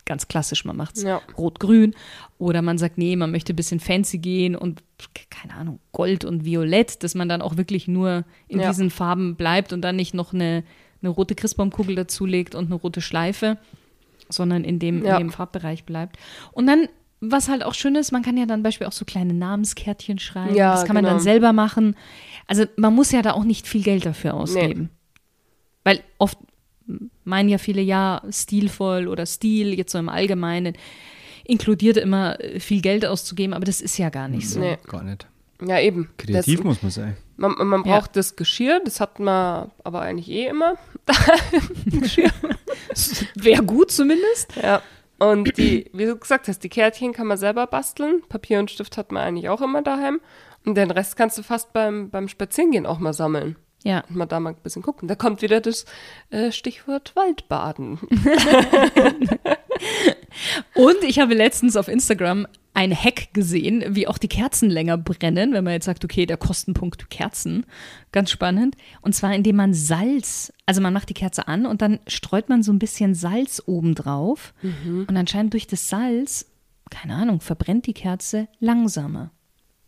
ganz 0.05 0.27
klassisch, 0.27 0.65
man 0.65 0.77
macht 0.77 0.97
es 0.97 1.03
Ja. 1.03 1.21
rot-grün 1.37 1.95
oder 2.37 2.61
man 2.61 2.77
sagt, 2.77 2.97
nee, 2.97 3.15
man 3.15 3.31
möchte 3.31 3.53
ein 3.53 3.55
bisschen 3.55 3.79
fancy 3.79 4.19
gehen 4.19 4.55
und 4.55 4.83
keine 5.29 5.55
Ahnung, 5.55 5.79
Gold 5.91 6.25
und 6.25 6.45
Violett, 6.45 7.03
dass 7.03 7.15
man 7.15 7.27
dann 7.27 7.41
auch 7.41 7.57
wirklich 7.57 7.87
nur 7.87 8.23
in 8.47 8.59
Ja. 8.59 8.69
diesen 8.69 8.89
Farben 8.91 9.35
bleibt 9.35 9.73
und 9.73 9.81
dann 9.81 9.95
nicht 9.95 10.13
noch 10.13 10.33
eine, 10.33 10.63
eine 11.01 11.09
rote 11.09 11.35
Christbaumkugel 11.35 11.95
dazulegt 11.95 12.55
und 12.55 12.65
eine 12.65 12.75
rote 12.75 13.01
Schleife, 13.01 13.57
sondern 14.29 14.63
in 14.63 14.79
dem, 14.79 15.03
Ja. 15.03 15.17
in 15.17 15.27
dem 15.27 15.31
Farbbereich 15.31 15.83
bleibt. 15.85 16.17
Und 16.51 16.67
dann, 16.67 16.87
was 17.21 17.49
halt 17.49 17.63
auch 17.63 17.73
schön 17.73 17.95
ist, 17.95 18.11
man 18.11 18.21
kann 18.23 18.37
ja 18.37 18.45
dann 18.45 18.61
beispielsweise 18.63 18.89
auch 18.95 18.99
so 18.99 19.05
kleine 19.05 19.33
Namenskärtchen 19.33 20.19
schreiben. 20.19 20.55
Ja, 20.55 20.71
das 20.73 20.85
kann 20.85 20.93
man 20.95 21.03
genau. 21.03 21.15
dann 21.15 21.23
selber 21.23 21.53
machen. 21.53 21.95
Also 22.47 22.65
man 22.77 22.93
muss 22.93 23.11
ja 23.11 23.21
da 23.21 23.33
auch 23.33 23.43
nicht 23.43 23.67
viel 23.67 23.81
Geld 23.83 24.05
dafür 24.05 24.33
ausgeben. 24.35 24.89
Weil 25.83 26.01
oft 26.17 26.37
meinen 27.23 27.49
ja 27.49 27.57
viele, 27.57 27.81
ja, 27.81 28.21
stilvoll 28.29 29.07
oder 29.07 29.25
Stil, 29.25 29.73
jetzt 29.73 29.91
so 29.91 29.97
im 29.97 30.09
Allgemeinen, 30.09 30.75
inkludiert 31.43 31.97
immer 31.97 32.39
äh, 32.39 32.59
viel 32.59 32.81
Geld 32.81 33.05
auszugeben, 33.05 33.53
aber 33.53 33.65
das 33.65 33.81
ist 33.81 33.97
ja 33.97 34.09
gar 34.09 34.27
nicht 34.27 34.49
so. 34.49 34.59
Nee. 34.59 34.77
Gar 34.87 35.03
nicht. 35.03 35.27
Ja, 35.65 35.79
eben. 35.79 36.09
Kreativ 36.17 36.57
Das, 36.57 36.65
muss 36.65 36.81
man 36.83 36.91
sein. 36.91 37.17
man 37.37 37.53
man 37.57 37.83
Ja. 37.85 37.99
braucht 37.99 38.15
das 38.15 38.35
Geschirr, 38.35 38.81
das 38.83 38.99
hat 38.99 39.19
man 39.19 39.71
aber 39.83 40.01
eigentlich 40.01 40.29
eh 40.29 40.47
immer. 40.47 40.75
Wäre 43.35 43.63
gut 43.63 43.91
zumindest. 43.91 44.55
Ja. 44.61 44.81
Und 45.17 45.57
die, 45.57 45.89
wie 45.93 46.05
du 46.05 46.17
gesagt 46.17 46.47
hast, 46.49 46.59
die 46.59 46.69
Kärtchen 46.69 47.13
kann 47.13 47.27
man 47.27 47.37
selber 47.37 47.67
basteln. 47.67 48.21
Papier 48.27 48.59
und 48.59 48.69
Stift 48.69 48.97
hat 48.97 49.11
man 49.13 49.23
eigentlich 49.23 49.47
auch 49.49 49.61
immer 49.61 49.81
daheim. 49.81 50.19
Und 50.65 50.75
den 50.75 50.91
Rest 50.91 51.15
kannst 51.15 51.37
du 51.37 51.43
fast 51.43 51.71
beim, 51.73 52.09
beim 52.09 52.27
Spazierengehen 52.27 52.85
auch 52.85 52.99
mal 52.99 53.13
sammeln. 53.13 53.55
Ja. 53.85 54.03
Und 54.09 54.15
mal 54.15 54.25
da 54.25 54.39
mal 54.39 54.49
ein 54.49 54.55
bisschen 54.63 54.81
gucken. 54.81 55.07
Da 55.07 55.13
kommt 55.13 55.43
wieder 55.43 55.61
das 55.61 55.85
äh, 56.31 56.51
Stichwort 56.51 57.15
Waldbaden. 57.15 57.99
Und 60.73 61.03
ich 61.03 61.19
habe 61.19 61.35
letztens 61.35 61.77
auf 61.77 61.87
Instagram 61.87 62.47
ein 62.73 62.93
Hack 62.93 63.33
gesehen, 63.33 63.83
wie 63.89 64.07
auch 64.07 64.17
die 64.17 64.27
Kerzen 64.27 64.71
länger 64.71 64.97
brennen, 64.97 65.53
wenn 65.53 65.63
man 65.63 65.73
jetzt 65.73 65.85
sagt, 65.85 66.03
okay, 66.03 66.25
der 66.25 66.37
Kostenpunkt 66.37 67.11
Kerzen, 67.11 67.65
ganz 68.11 68.31
spannend. 68.31 68.75
Und 69.01 69.13
zwar 69.13 69.33
indem 69.35 69.57
man 69.57 69.75
Salz, 69.75 70.51
also 70.65 70.81
man 70.81 70.91
macht 70.91 71.09
die 71.09 71.13
Kerze 71.13 71.47
an 71.47 71.67
und 71.67 71.83
dann 71.83 71.99
streut 72.07 72.49
man 72.49 72.63
so 72.63 72.73
ein 72.73 72.79
bisschen 72.79 73.13
Salz 73.13 73.61
oben 73.67 73.93
drauf. 73.93 74.55
Und 75.07 75.15
anscheinend 75.15 75.53
durch 75.53 75.67
das 75.67 75.89
Salz, 75.89 76.47
keine 76.89 77.13
Ahnung, 77.13 77.39
verbrennt 77.39 77.85
die 77.85 77.93
Kerze 77.93 78.47
langsamer. 78.59 79.31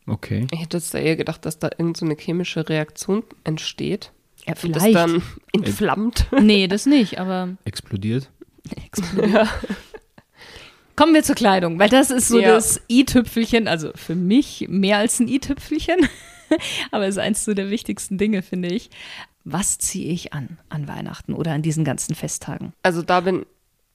Okay. 0.07 0.47
Ich 0.51 0.61
hätte 0.61 0.77
jetzt 0.77 0.93
da 0.93 0.97
eher 0.99 1.15
gedacht, 1.17 1.45
dass 1.45 1.59
da 1.59 1.69
irgend 1.77 1.97
so 1.97 2.05
eine 2.05 2.15
chemische 2.15 2.67
Reaktion 2.69 3.23
entsteht. 3.43 4.11
Ja, 4.45 4.53
Und 4.63 4.73
das 4.75 4.83
vielleicht. 4.83 4.95
dann 4.95 5.21
entflammt. 5.53 6.27
Nee, 6.39 6.67
das 6.67 6.85
nicht, 6.85 7.19
aber 7.19 7.57
Explodiert. 7.65 8.29
Kommen 10.95 11.13
wir 11.13 11.23
zur 11.23 11.35
Kleidung, 11.35 11.77
weil 11.77 11.89
das 11.89 12.09
ist 12.09 12.27
so 12.27 12.39
Ja. 12.39 12.49
das 12.53 12.81
i-Tüpfelchen, 12.89 13.67
also 13.67 13.91
für 13.95 14.15
mich 14.15 14.65
mehr 14.69 14.97
als 14.97 15.19
ein 15.19 15.27
i-Tüpfelchen, 15.27 16.07
aber 16.91 17.05
es 17.05 17.15
ist 17.15 17.19
eins 17.21 17.45
so 17.45 17.53
der 17.53 17.69
wichtigsten 17.69 18.17
Dinge, 18.17 18.41
finde 18.41 18.69
ich. 18.69 18.89
Was 19.43 19.77
ziehe 19.77 20.11
ich 20.11 20.33
an 20.33 20.57
an 20.69 20.87
Weihnachten 20.87 21.33
oder 21.33 21.51
an 21.53 21.61
diesen 21.61 21.85
ganzen 21.85 22.15
Festtagen? 22.15 22.73
Also 22.83 23.01
da 23.01 23.21
bin. 23.21 23.45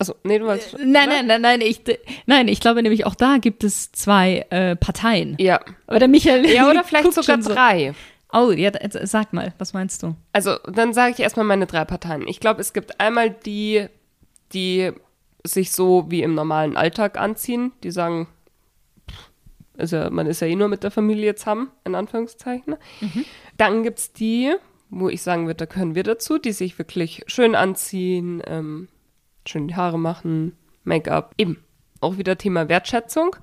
Also, 0.03 0.17
nee, 0.25 0.41
du 0.41 0.47
wolltest. 0.47 0.77
Nein, 0.81 1.09
nein, 1.09 1.29
nein, 1.29 1.41
nein, 1.41 1.61
ich, 1.61 1.83
nein, 2.27 2.49
ich 2.49 2.59
glaube 2.59 2.83
nämlich 2.83 3.07
auch 3.07 3.15
da 3.15 3.39
gibt 3.39 3.63
es 3.63 3.93
zwei 3.93 4.45
äh, 4.51 4.75
Parteien. 4.75 5.37
Ja. 5.39 5.61
Aber 5.87 6.01
der 6.01 6.09
Michael. 6.09 6.45
Ja, 6.51 6.69
oder 6.71 6.83
vielleicht 6.83 7.05
sogar 7.13 7.23
schon 7.23 7.43
so. 7.43 7.55
drei. 7.55 7.95
Oh, 8.33 8.51
ja, 8.51 8.71
äh, 8.71 9.07
sag 9.07 9.33
mal, 9.33 9.55
was 9.59 9.75
meinst 9.75 10.03
du? 10.03 10.17
Also, 10.33 10.57
dann 10.67 10.93
sage 10.93 11.13
ich 11.13 11.21
erstmal 11.21 11.47
meine 11.47 11.67
drei 11.67 11.85
Parteien. 11.85 12.27
Ich 12.27 12.41
glaube, 12.41 12.61
es 12.61 12.73
gibt 12.73 12.99
einmal 13.01 13.31
die, 13.31 13.87
die 14.53 14.91
sich 15.45 15.71
so 15.71 16.07
wie 16.09 16.23
im 16.23 16.35
normalen 16.35 16.77
Alltag 16.77 17.17
anziehen, 17.17 17.71
die 17.85 17.93
sagen, 17.93 18.27
ist 19.77 19.93
ja, 19.93 20.11
man 20.11 20.27
ist 20.27 20.41
ja 20.41 20.49
eh 20.49 20.57
nur 20.57 20.67
mit 20.67 20.83
der 20.83 20.91
Familie 20.91 21.37
zusammen, 21.37 21.71
in 21.85 21.95
Anführungszeichen. 21.95 22.75
Dann 23.57 23.85
gibt 23.85 24.01
es 24.01 24.13
die, 24.13 24.53
wo 24.91 25.09
ich 25.09 25.23
sagen 25.23 25.47
würde, 25.47 25.59
da 25.59 25.67
können 25.67 25.95
wir 25.95 26.03
dazu, 26.03 26.39
die 26.39 26.51
sich 26.51 26.77
wirklich 26.77 27.23
schön 27.29 27.55
anziehen, 27.55 28.43
ähm, 28.49 28.89
schön 29.47 29.69
die 29.69 29.77
Haare 29.77 29.99
machen, 29.99 30.57
Make-up, 30.85 31.35
eben. 31.39 31.59
Auch 32.01 32.19
wieder 32.19 32.37
Thema 32.37 32.69
Wertschätzung. 32.69 33.37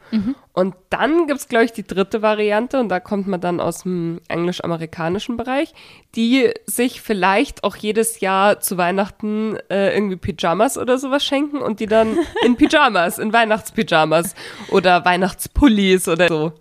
Und 0.51 0.75
dann 0.89 1.27
gibt 1.27 1.39
es, 1.39 1.47
glaube 1.47 1.63
ich, 1.63 1.71
die 1.71 1.87
dritte 1.87 2.21
Variante, 2.21 2.77
und 2.77 2.89
da 2.89 2.99
kommt 2.99 3.25
man 3.25 3.39
dann 3.39 3.61
aus 3.61 3.83
dem 3.83 4.19
englisch-amerikanischen 4.27 5.37
Bereich, 5.37 5.73
die 6.13 6.51
sich 6.65 6.99
vielleicht 6.99 7.63
auch 7.63 7.77
jedes 7.77 8.19
Jahr 8.19 8.59
zu 8.59 8.77
Weihnachten 8.77 9.55
äh, 9.69 9.95
irgendwie 9.95 10.17
Pyjamas 10.17 10.77
oder 10.77 10.97
sowas 10.97 11.23
schenken 11.23 11.59
und 11.59 11.79
die 11.79 11.85
dann 11.85 12.17
in 12.45 12.57
Pyjamas, 12.57 13.17
in 13.17 13.31
Weihnachtspyjamas 13.31 14.35
oder 14.71 15.05
Weihnachtspullis 15.05 16.09
oder 16.09 16.27
so. 16.27 16.51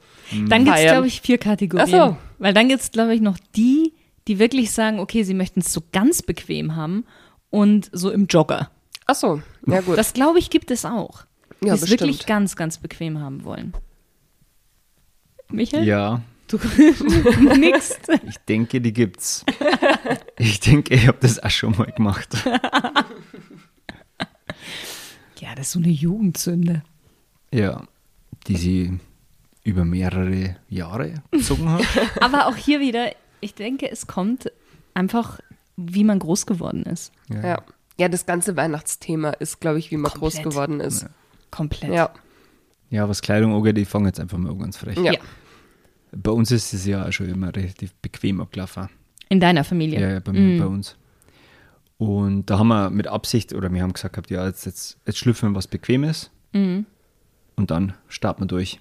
Dann 0.49 0.65
gibt 0.67 0.77
es, 0.77 0.85
glaube 0.85 1.09
ich, 1.09 1.21
vier 1.21 1.39
Kategorien. 1.39 1.89
Ach 2.01 2.11
so. 2.11 2.17
Weil 2.39 2.55
dann 2.55 2.69
gibt 2.69 2.81
es, 2.81 2.93
glaube 2.93 3.13
ich, 3.13 3.21
noch 3.21 3.39
die, 3.57 3.93
die 4.29 4.39
wirklich 4.39 4.71
sagen, 4.71 5.01
okay, 5.01 5.25
sie 5.25 5.35
möchten 5.35 5.61
es 5.61 5.73
so 5.73 5.83
ganz 5.93 6.23
bequem 6.23 6.77
haben 6.77 7.07
und 7.51 7.91
so 7.93 8.11
im 8.11 8.27
Jogger. 8.27 8.71
Ach 9.09 9.15
so, 9.17 9.43
ja 9.67 9.81
gut. 9.81 9.99
Das, 9.99 10.13
glaube 10.13 10.39
ich, 10.39 10.51
gibt 10.51 10.71
es 10.71 10.85
auch. 10.85 11.25
Die 11.63 11.67
Ja, 11.67 11.75
es 11.75 11.81
bestimmt. 11.81 12.03
wirklich 12.03 12.27
ganz, 12.27 12.55
ganz 12.55 12.79
bequem 12.79 13.19
haben 13.21 13.43
wollen. 13.43 13.73
Michael? 15.51 15.85
Ja, 15.85 16.21
Du 16.47 16.59
nix. 17.59 17.99
ich 18.27 18.39
denke, 18.49 18.81
die 18.81 18.93
gibt's. 18.95 19.45
Ich 20.39 20.61
denke, 20.61 20.95
ich 20.95 21.07
habe 21.07 21.19
das 21.21 21.39
auch 21.43 21.51
schon 21.51 21.77
mal 21.77 21.91
gemacht. 21.93 22.29
Ja, 25.41 25.55
das 25.55 25.67
ist 25.69 25.73
so 25.73 25.79
eine 25.79 25.89
Jugendsünde. 25.91 26.83
Ja, 27.53 27.83
die 28.47 28.57
sie 28.57 28.99
über 29.63 29.85
mehrere 29.85 30.57
Jahre 30.69 31.15
gezogen 31.31 31.71
hat. 31.71 31.83
Aber 32.21 32.47
auch 32.47 32.57
hier 32.57 32.81
wieder, 32.81 33.13
ich 33.41 33.55
denke, 33.55 33.91
es 33.91 34.07
kommt 34.07 34.51
einfach, 34.95 35.41
wie 35.77 36.05
man 36.05 36.19
groß 36.19 36.47
geworden 36.47 36.85
ist. 36.85 37.13
ja. 37.29 37.47
ja, 37.47 37.63
das 38.07 38.27
ganze 38.27 38.57
Weihnachtsthema 38.57 39.31
ist, 39.31 39.61
glaube 39.61 39.81
ich, 39.81 39.91
wie 39.91 39.97
man 39.97 40.13
groß 40.13 40.35
Komplett. 40.35 40.53
geworden 40.53 40.79
ist. 40.79 41.07
Komplett. 41.51 41.93
Ja. 41.93 42.11
Ja, 42.91 43.09
was 43.09 43.21
Kleidung 43.21 43.53
angeht, 43.53 43.77
ich 43.79 43.89
fange 43.89 44.07
jetzt 44.07 44.21
einfach 44.21 44.39
mal 44.39 44.53
an, 44.53 44.61
ganz 44.61 44.77
frech. 44.77 44.97
Ja. 44.99 45.15
Ja. 45.15 45.19
Bei 46.13 46.31
uns 46.31 46.53
ist 46.53 46.73
es 46.73 46.87
ja 46.87 47.07
auch 47.07 47.13
schon 47.13 47.29
immer 47.29 47.55
relativ 47.55 47.93
bequem 47.95 48.41
abgelaufen. 48.41 48.89
In 49.29 49.41
deiner 49.41 49.65
Familie. 49.65 50.01
Ja, 50.01 50.11
ja 50.11 50.21
bei, 50.21 50.33
mir, 50.33 50.61
bei 50.61 50.67
uns. 50.67 50.97
Und 51.97 52.47
da 52.47 52.61
haben 52.61 52.69
wir 52.69 52.91
mit 52.91 53.09
Absicht, 53.09 53.53
oder 53.53 53.73
wir 53.73 53.83
haben 53.83 53.93
gesagt, 53.93 54.15
gehabt, 54.15 54.31
ja, 54.31 54.47
jetzt, 54.47 54.65
jetzt, 54.67 54.99
jetzt 55.05 55.19
schlüpfen 55.19 55.51
wir 55.51 55.57
was 55.57 55.67
Bequemes 55.67 56.31
und 56.53 56.87
dann 57.57 57.95
starten 58.07 58.43
wir 58.43 58.47
durch. 58.47 58.81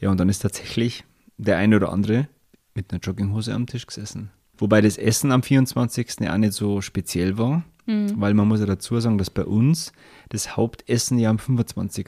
Ja, 0.00 0.10
und 0.10 0.18
dann 0.20 0.28
ist 0.28 0.40
tatsächlich 0.40 1.04
der 1.38 1.56
eine 1.56 1.76
oder 1.76 1.90
andere 1.90 2.28
mit 2.74 2.92
einer 2.92 3.00
Jogginghose 3.00 3.52
am 3.54 3.66
Tisch 3.66 3.86
gesessen. 3.86 4.30
Wobei 4.58 4.80
das 4.80 4.96
Essen 4.96 5.32
am 5.32 5.42
24. 5.42 6.16
ja 6.20 6.34
auch 6.34 6.38
nicht 6.38 6.52
so 6.52 6.80
speziell 6.80 7.38
war, 7.38 7.64
weil 7.88 8.34
man 8.34 8.46
muss 8.46 8.60
ja 8.60 8.66
dazu 8.66 9.00
sagen, 9.00 9.16
dass 9.18 9.30
bei 9.30 9.44
uns 9.44 9.92
das 10.28 10.56
Hauptessen 10.56 11.18
ja 11.18 11.30
am 11.30 11.38
25. 11.38 12.06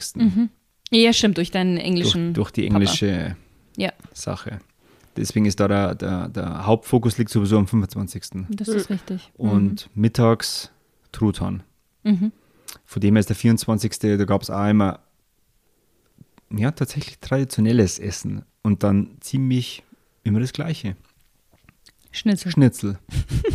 Ja, 0.91 1.11
stimmt, 1.13 1.37
durch 1.37 1.51
deinen 1.51 1.75
Durch, 1.75 1.85
englischen. 1.85 2.33
durch 2.33 2.51
die 2.51 2.63
Papa. 2.67 2.75
englische 2.75 3.35
Ja, 3.77 3.91
Sache. 4.13 4.59
Deswegen 5.17 5.45
ist 5.45 5.59
da 5.59 5.67
der, 5.67 5.95
der, 5.95 6.29
der 6.29 6.65
Hauptfokus 6.65 7.17
liegt 7.17 7.31
sowieso 7.31 7.57
am 7.57 7.67
25. 7.67 8.45
das 8.49 8.67
ist 8.67 8.89
richtig. 8.89 9.31
Und 9.35 9.89
mittags 9.95 10.71
Truthahn. 11.11 11.63
Mhm. 12.03 12.31
Von 12.85 13.01
dem 13.01 13.15
her 13.15 13.19
ist 13.19 13.29
der 13.29 13.35
24. 13.35 13.99
Da 13.99 14.25
gab 14.25 14.41
es 14.41 14.49
auch 14.49 14.67
immer, 14.69 14.99
ja, 16.49 16.71
tatsächlich 16.71 17.19
traditionelles 17.19 17.99
Essen. 17.99 18.43
Und 18.61 18.83
dann 18.83 19.17
ziemlich 19.21 19.83
immer 20.23 20.39
das 20.39 20.53
Gleiche. 20.53 20.95
Schnitzel. 22.11 22.51
Schnitzel 22.51 22.99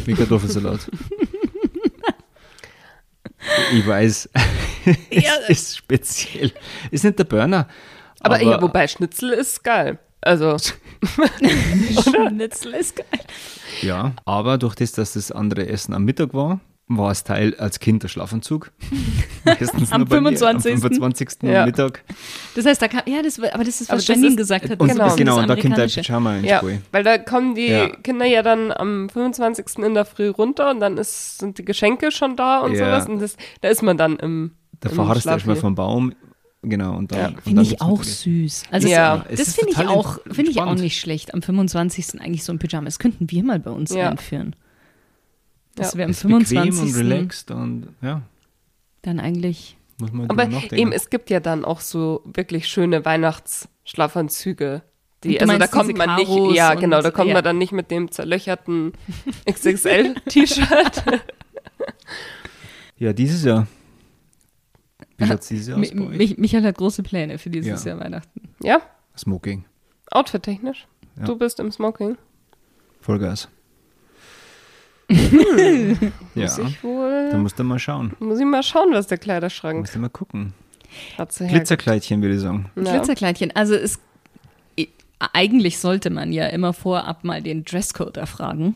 mit 0.06 0.16
Kartoffelsalat. 0.16 0.90
ich 3.72 3.86
weiß, 3.86 4.28
Ja, 5.10 5.32
es 5.48 5.60
ist 5.60 5.76
speziell. 5.78 6.52
Ist 6.90 7.04
nicht 7.04 7.18
der 7.18 7.24
Burner. 7.24 7.68
Aber, 8.20 8.42
ja, 8.42 8.60
wobei 8.60 8.86
Schnitzel 8.88 9.32
ist 9.32 9.62
geil. 9.62 9.98
Also, 10.20 10.56
Schnitzel 12.18 12.74
ist 12.74 12.96
geil. 12.96 13.06
Ja, 13.82 14.12
aber 14.24 14.58
durch 14.58 14.74
das, 14.74 14.92
dass 14.92 15.12
das 15.12 15.30
andere 15.30 15.68
Essen 15.68 15.92
am 15.92 16.04
Mittag 16.04 16.34
war, 16.34 16.60
war 16.88 17.10
es 17.10 17.24
Teil 17.24 17.54
als 17.56 17.80
Kind 17.80 18.04
der 18.04 18.08
Schlafanzug. 18.08 18.70
Meistens 19.44 19.90
Am 19.92 20.02
nur 20.02 20.08
bei 20.08 20.20
mir, 20.20 20.28
25.. 20.38 20.74
Am 20.74 20.80
25. 20.80 21.28
Ja. 21.42 21.66
Mittag. 21.66 22.04
Das 22.54 22.64
heißt, 22.64 22.80
da 22.80 22.88
kam, 22.88 23.02
ja, 23.06 23.22
das, 23.22 23.40
war- 23.40 23.52
aber 23.54 23.64
das 23.64 23.80
ist, 23.80 23.90
was 23.90 23.98
das 23.98 24.06
Janine 24.08 24.28
ist- 24.28 24.36
gesagt 24.36 24.68
hat. 24.70 24.80
Und, 24.80 24.88
das 24.88 24.96
ist 24.96 24.96
Genau. 24.96 25.04
bisschen 25.06 25.18
genau, 25.18 25.34
das 25.36 25.42
und 25.42 25.48
da 25.48 25.56
kommt 25.56 25.76
der. 25.78 26.02
Pyjama 26.02 26.36
ins 26.36 26.46
ja, 26.48 26.58
Spiel. 26.58 26.80
weil 26.92 27.02
da 27.04 27.18
kommen 27.18 27.54
die 27.56 27.66
Ja. 27.68 27.88
Kinder 27.88 28.26
ja 28.26 28.42
dann 28.42 28.70
am 28.72 29.08
25. 29.08 29.78
in 29.84 29.94
der 29.94 30.04
Früh 30.04 30.28
runter 30.28 30.70
und 30.70 30.80
dann 30.80 30.96
ist, 30.96 31.38
sind 31.38 31.58
die 31.58 31.64
Geschenke 31.64 32.10
schon 32.12 32.36
da 32.36 32.60
und 32.60 32.72
Ja. 32.74 33.00
sowas. 33.00 33.08
Und 33.08 33.20
das, 33.20 33.36
da 33.62 33.68
ist 33.68 33.82
man 33.82 33.96
dann 33.96 34.16
im. 34.18 34.52
Da 34.80 34.88
verharrst 34.90 35.26
du 35.26 35.30
erstmal 35.30 35.56
vom 35.56 35.74
Baum. 35.74 36.12
Genau, 36.62 36.96
und 36.96 37.12
dann. 37.12 37.34
Ja. 37.34 37.40
Finde 37.42 37.62
ich 37.62 37.80
auch 37.80 38.02
süß. 38.02 38.64
Also 38.70 38.88
Ja. 38.88 39.24
Das 39.30 39.40
ist 39.40 39.56
finde 39.58 39.72
ich 39.72 39.78
auch, 39.88 40.18
finde 40.30 40.50
ich 40.50 40.60
auch 40.60 40.74
nicht 40.74 40.98
schlecht. 41.00 41.32
Am 41.34 41.42
25. 41.42 42.20
eigentlich 42.20 42.44
so 42.44 42.52
ein 42.52 42.58
Pyjama. 42.58 42.84
Das 42.86 42.98
könnten 42.98 43.30
wir 43.30 43.42
mal 43.44 43.58
bei 43.60 43.70
uns 43.70 43.92
Ja. 43.94 44.10
einführen. 44.10 44.54
Dass 45.76 45.92
Ja. 45.92 45.98
wir 45.98 46.04
am 46.06 46.10
Ist 46.10 46.22
bequem 46.22 46.44
25. 46.44 46.82
und 46.94 46.96
relaxed 47.00 47.50
und 47.52 47.88
ja, 48.02 48.22
dann 49.02 49.20
eigentlich. 49.20 49.76
muss 49.98 50.10
man 50.12 50.28
Aber 50.28 50.48
eben, 50.72 50.90
es 50.92 51.08
gibt 51.10 51.30
ja 51.30 51.38
dann 51.40 51.64
auch 51.64 51.80
so 51.80 52.22
wirklich 52.24 52.66
schöne 52.68 53.04
Weihnachtsschlafanzüge. 53.04 54.82
Die, 55.24 55.40
also 55.40 55.56
da 55.58 55.66
kommt 55.66 55.96
man 55.96 56.16
nicht, 56.16 56.26
Karos 56.28 56.54
ja 56.56 56.72
und- 56.72 56.80
genau, 56.80 57.00
da 57.02 57.10
kommt 57.10 57.28
ja. 57.28 57.34
man 57.34 57.44
dann 57.44 57.58
nicht 57.58 57.72
mit 57.72 57.90
dem 57.90 58.10
zerlöcherten 58.10 58.92
XXL-T-Shirt. 59.50 61.04
ja, 62.98 63.12
dieses 63.12 63.44
Jahr. 63.44 63.66
Wie 65.18 65.26
schaut 65.26 65.40
es 65.40 65.48
dieses 65.48 65.68
Jahr 65.68 65.78
aus 65.78 65.90
bei 65.90 66.00
euch? 66.00 66.16
Mich, 66.18 66.38
Michael 66.38 66.64
hat 66.64 66.76
große 66.78 67.02
Pläne 67.02 67.38
für 67.38 67.48
dieses 67.50 67.84
Ja. 67.84 67.92
Jahr 67.92 68.00
Weihnachten. 68.04 68.40
ja, 68.62 68.80
Smoking. 69.16 69.64
outfit-technisch. 70.10 70.86
Ja. 71.18 71.24
Du 71.24 71.36
bist 71.36 71.58
im 71.60 71.72
Smoking. 71.72 72.16
Vollgas. 73.00 73.48
Muss 75.10 76.58
Ja, 76.58 76.66
ich 76.66 76.82
wohl. 76.82 77.28
da 77.30 77.38
musst 77.38 77.58
du 77.58 77.64
mal 77.64 77.78
schauen. 77.78 78.12
Muss 78.18 78.38
ich 78.40 78.44
mal 78.44 78.62
schauen, 78.62 78.88
was 78.92 79.06
der 79.06 79.18
Kleiderschrank 79.18 79.80
Musst 79.80 79.94
du 79.94 79.98
mal 80.00 80.08
gucken. 80.08 80.52
Glitzerkleidchen, 81.38 82.22
würde 82.22 82.34
ich 82.36 82.40
sagen. 82.40 82.70
Ja. 82.76 82.82
Glitzerkleidchen. 82.96 83.52
Also 83.54 83.74
es, 83.74 83.98
eigentlich 85.32 85.78
sollte 85.78 86.10
man 86.10 86.32
ja 86.32 86.46
immer 86.46 86.72
vorab 86.72 87.24
mal 87.24 87.42
den 87.42 87.64
Dresscode 87.64 88.16
erfragen. 88.16 88.74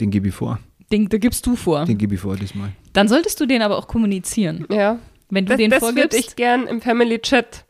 Den 0.00 0.10
gebe 0.10 0.28
ich 0.28 0.34
vor. 0.34 0.58
Den, 0.90 1.08
da 1.08 1.18
gibst 1.18 1.46
du 1.46 1.56
vor. 1.56 1.84
Den 1.84 1.98
gebe 1.98 2.14
ich 2.14 2.20
vor 2.20 2.36
diesmal. 2.36 2.70
Dann 2.92 3.08
solltest 3.08 3.40
du 3.40 3.46
den 3.46 3.62
aber 3.62 3.78
auch 3.78 3.88
kommunizieren. 3.88 4.66
Ja. 4.70 4.98
Wenn 5.30 5.46
du 5.46 5.50
Das, 5.50 5.58
den 5.58 5.70
das 5.70 5.82
würde 5.82 5.94
vorgibst. 6.02 6.18
ich 6.18 6.36
gern 6.36 6.66
im 6.66 6.80
Family 6.80 7.18
Chat. 7.18 7.64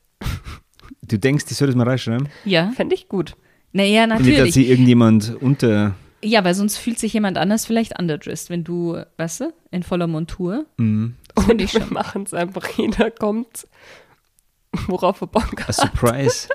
Du 1.02 1.18
denkst, 1.18 1.44
ich 1.50 1.56
soll 1.56 1.66
das 1.68 1.76
mal 1.76 1.88
reinschreiben? 1.88 2.28
ja. 2.44 2.72
Fände 2.74 2.94
ich 2.94 3.08
gut. 3.08 3.34
Naja, 3.72 4.06
Nicht, 4.06 4.20
dass 4.20 4.26
natürlich. 4.28 4.54
sie 4.54 4.68
irgendjemand 4.70 5.36
unter. 5.40 5.94
Ja, 6.24 6.44
weil 6.44 6.54
sonst 6.54 6.76
fühlt 6.78 6.98
sich 6.98 7.12
jemand 7.12 7.36
anders 7.38 7.66
vielleicht 7.66 7.98
underdressed, 7.98 8.48
wenn 8.50 8.62
du, 8.64 9.02
weißt 9.16 9.40
du, 9.40 9.52
in 9.70 9.82
voller 9.82 10.06
Montur. 10.06 10.66
Mhm. 10.76 11.16
Und 11.48 11.60
ich 11.60 11.74
wir 11.74 11.86
machen 11.86 12.22
es 12.24 12.32
einfach. 12.34 12.68
Jeder 12.76 13.10
kommt, 13.10 13.66
worauf 14.86 15.20
er 15.20 15.26
Bock 15.26 15.60
A 15.62 15.68
hat. 15.68 15.74
Surprise. 15.74 16.48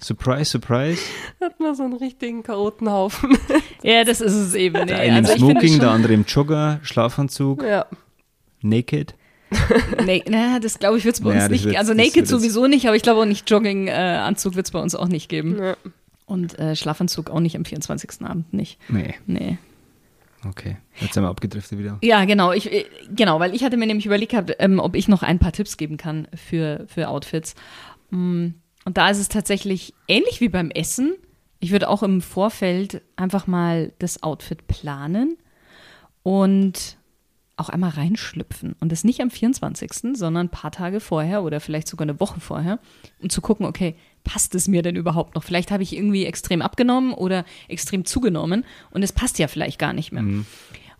surprise, 0.00 0.44
surprise. 0.50 1.00
Hat 1.40 1.58
man 1.60 1.74
so 1.74 1.84
einen 1.84 1.94
richtigen 1.94 2.42
Chaotenhaufen. 2.42 3.36
Ja, 3.82 4.04
das 4.04 4.20
ist 4.20 4.34
es 4.34 4.54
eben. 4.54 4.80
Nee. 4.80 4.86
Der 4.86 4.98
eine 4.98 5.18
im 5.20 5.24
also 5.26 5.32
finde 5.46 5.60
Smoking, 5.60 5.80
der 5.80 5.90
andere 5.90 6.12
im 6.12 6.24
Jogger, 6.26 6.80
Schlafanzug, 6.82 7.62
ja. 7.62 7.86
naked. 8.62 9.14
Nee, 10.04 10.24
na, 10.28 10.58
das 10.58 10.78
glaube 10.80 10.98
ich 10.98 11.04
wird 11.04 11.14
es 11.14 11.20
bei 11.22 11.30
Naja, 11.30 11.42
uns 11.44 11.50
nicht. 11.52 11.64
wird- 11.64 11.76
also 11.76 11.94
Naked 11.94 12.26
sowieso 12.26 12.66
nicht, 12.66 12.86
aber 12.86 12.96
ich 12.96 13.02
glaube 13.02 13.20
auch 13.20 13.24
nicht 13.26 13.48
Jogginganzug 13.48 14.56
wird 14.56 14.66
es 14.66 14.72
bei 14.72 14.80
uns 14.80 14.94
auch 14.96 15.06
nicht 15.08 15.28
geben. 15.28 15.56
ja. 15.62 15.76
Und 16.26 16.58
äh, 16.58 16.74
Schlafanzug 16.76 17.30
auch 17.30 17.40
nicht 17.40 17.56
am 17.56 17.64
24. 17.64 18.22
Abend 18.22 18.52
nicht. 18.52 18.78
Nee, 18.88 19.14
Nee. 19.26 19.58
okay. 20.48 20.76
Jetzt 21.00 21.14
sind 21.14 21.22
wir 21.22 21.28
abgedriftet 21.28 21.78
wieder. 21.78 21.98
Ja, 22.02 22.24
genau. 22.24 22.52
Ich, 22.52 22.70
äh, 22.72 22.84
genau, 23.14 23.38
weil 23.40 23.54
ich 23.54 23.62
hatte 23.64 23.76
mir 23.76 23.86
nämlich 23.86 24.06
überlegt 24.06 24.32
gehabt, 24.32 24.52
ähm, 24.58 24.80
ob 24.80 24.96
ich 24.96 25.06
noch 25.08 25.22
ein 25.22 25.38
paar 25.38 25.52
Tipps 25.52 25.76
geben 25.76 25.96
kann 25.96 26.26
für, 26.34 26.84
für 26.88 27.08
Outfits. 27.08 27.54
Mm, 28.10 28.48
Und 28.84 28.96
da 28.96 29.08
ist 29.10 29.18
es 29.18 29.28
tatsächlich 29.28 29.94
ähnlich 30.08 30.40
wie 30.40 30.48
beim 30.48 30.70
Essen. 30.70 31.14
Ich 31.60 31.70
würde 31.70 31.88
auch 31.88 32.02
im 32.02 32.20
Vorfeld 32.20 33.02
einfach 33.16 33.46
mal 33.46 33.92
das 34.00 34.22
Outfit 34.22 34.66
planen 34.66 35.36
und 36.22 36.96
auch 37.56 37.68
einmal 37.70 37.90
reinschlüpfen. 37.90 38.74
Und 38.80 38.92
das 38.92 39.04
nicht 39.04 39.20
am 39.20 39.30
24., 39.30 39.90
sondern 40.14 40.46
ein 40.46 40.50
paar 40.50 40.70
Tage 40.72 41.00
vorher 41.00 41.42
oder 41.42 41.60
vielleicht 41.60 41.88
sogar 41.88 42.04
eine 42.06 42.20
Woche 42.20 42.40
vorher, 42.40 42.78
um 43.22 43.30
zu 43.30 43.40
gucken, 43.40 43.64
okay, 43.64 43.96
passt 44.26 44.54
es 44.54 44.68
mir 44.68 44.82
denn 44.82 44.96
überhaupt 44.96 45.34
noch? 45.36 45.42
Vielleicht 45.44 45.70
habe 45.70 45.82
ich 45.82 45.96
irgendwie 45.96 46.26
extrem 46.26 46.60
abgenommen 46.60 47.14
oder 47.14 47.44
extrem 47.68 48.04
zugenommen 48.04 48.64
und 48.90 49.02
es 49.02 49.12
passt 49.12 49.38
ja 49.38 49.48
vielleicht 49.48 49.78
gar 49.78 49.92
nicht 49.94 50.12
mehr. 50.12 50.24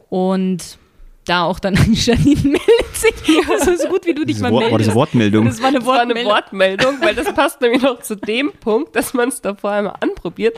Und 0.09 0.79
da 1.25 1.43
auch 1.45 1.59
dann 1.59 1.75
Janine 1.93 2.41
meldet 2.43 2.95
sich. 2.95 3.13
Das 3.49 3.67
ist 3.67 3.83
so 3.83 3.89
gut, 3.89 4.07
wie 4.07 4.15
du 4.15 4.25
dich 4.25 4.37
Diese 4.37 4.43
mal 4.45 4.53
Wort, 4.53 4.63
war 4.63 4.71
meldest. 4.71 4.89
das 4.89 4.95
eine 4.95 5.01
Wortmeldung? 5.01 5.45
Das 5.47 5.61
war 5.61 5.69
eine 5.69 5.79
Das 5.81 5.87
war 5.87 6.01
eine 6.01 6.25
Wortmeldung. 6.25 7.01
Weil 7.01 7.15
das 7.15 7.35
passt 7.35 7.61
nämlich 7.61 7.83
noch 7.83 8.01
zu 8.01 8.15
dem 8.17 8.53
Punkt, 8.53 8.95
dass 8.95 9.13
man 9.13 9.29
es 9.29 9.41
davor 9.43 9.73
einmal 9.73 9.97
anprobiert, 10.01 10.57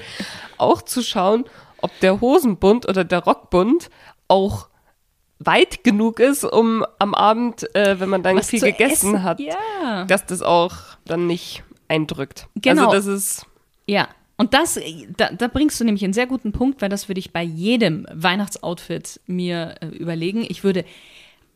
auch 0.58 0.82
zu 0.82 1.02
schauen, 1.02 1.44
ob 1.80 1.90
der 2.00 2.20
Hosenbund 2.20 2.86
oder 2.88 3.04
der 3.04 3.20
Rockbund 3.20 3.88
auch 4.28 4.68
weit 5.38 5.84
genug 5.84 6.18
ist, 6.20 6.44
um 6.44 6.84
am 6.98 7.14
Abend, 7.14 7.74
äh, 7.74 7.98
wenn 8.00 8.08
man 8.08 8.22
dann 8.22 8.36
Was 8.36 8.50
viel 8.50 8.60
gegessen 8.60 9.14
essen. 9.14 9.22
hat, 9.22 9.40
Ja. 9.40 10.04
dass 10.04 10.26
das 10.26 10.42
auch 10.42 10.74
dann 11.06 11.26
nicht 11.26 11.62
eindrückt. 11.88 12.46
Genau. 12.56 12.90
Also 12.90 12.96
das 12.96 13.06
ist 13.06 13.46
Ja. 13.86 14.08
Und 14.40 14.54
das, 14.54 14.78
da, 15.16 15.30
da 15.32 15.48
bringst 15.48 15.80
du 15.80 15.84
nämlich 15.84 16.04
einen 16.04 16.12
sehr 16.12 16.28
guten 16.28 16.52
Punkt, 16.52 16.80
weil 16.80 16.88
das 16.88 17.08
würde 17.08 17.18
ich 17.18 17.32
bei 17.32 17.42
jedem 17.42 18.06
Weihnachtsoutfit 18.14 19.20
mir 19.26 19.74
äh, 19.80 19.86
überlegen. 19.86 20.46
Ich 20.48 20.62
würde, 20.62 20.84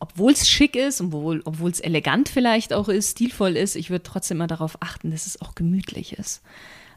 obwohl 0.01 0.33
es 0.33 0.49
schick 0.49 0.75
ist 0.75 1.01
und 1.01 1.15
obwohl 1.45 1.71
es 1.71 1.79
elegant 1.79 2.29
vielleicht 2.29 2.73
auch 2.73 2.89
ist, 2.89 3.12
stilvoll 3.12 3.57
ist, 3.57 3.77
ich 3.77 3.91
würde 3.91 4.03
trotzdem 4.03 4.39
mal 4.39 4.49
darauf 4.49 4.79
achten, 4.81 5.12
dass 5.12 5.27
es 5.27 5.41
auch 5.41 5.55
gemütlich 5.55 6.15
ist. 6.15 6.43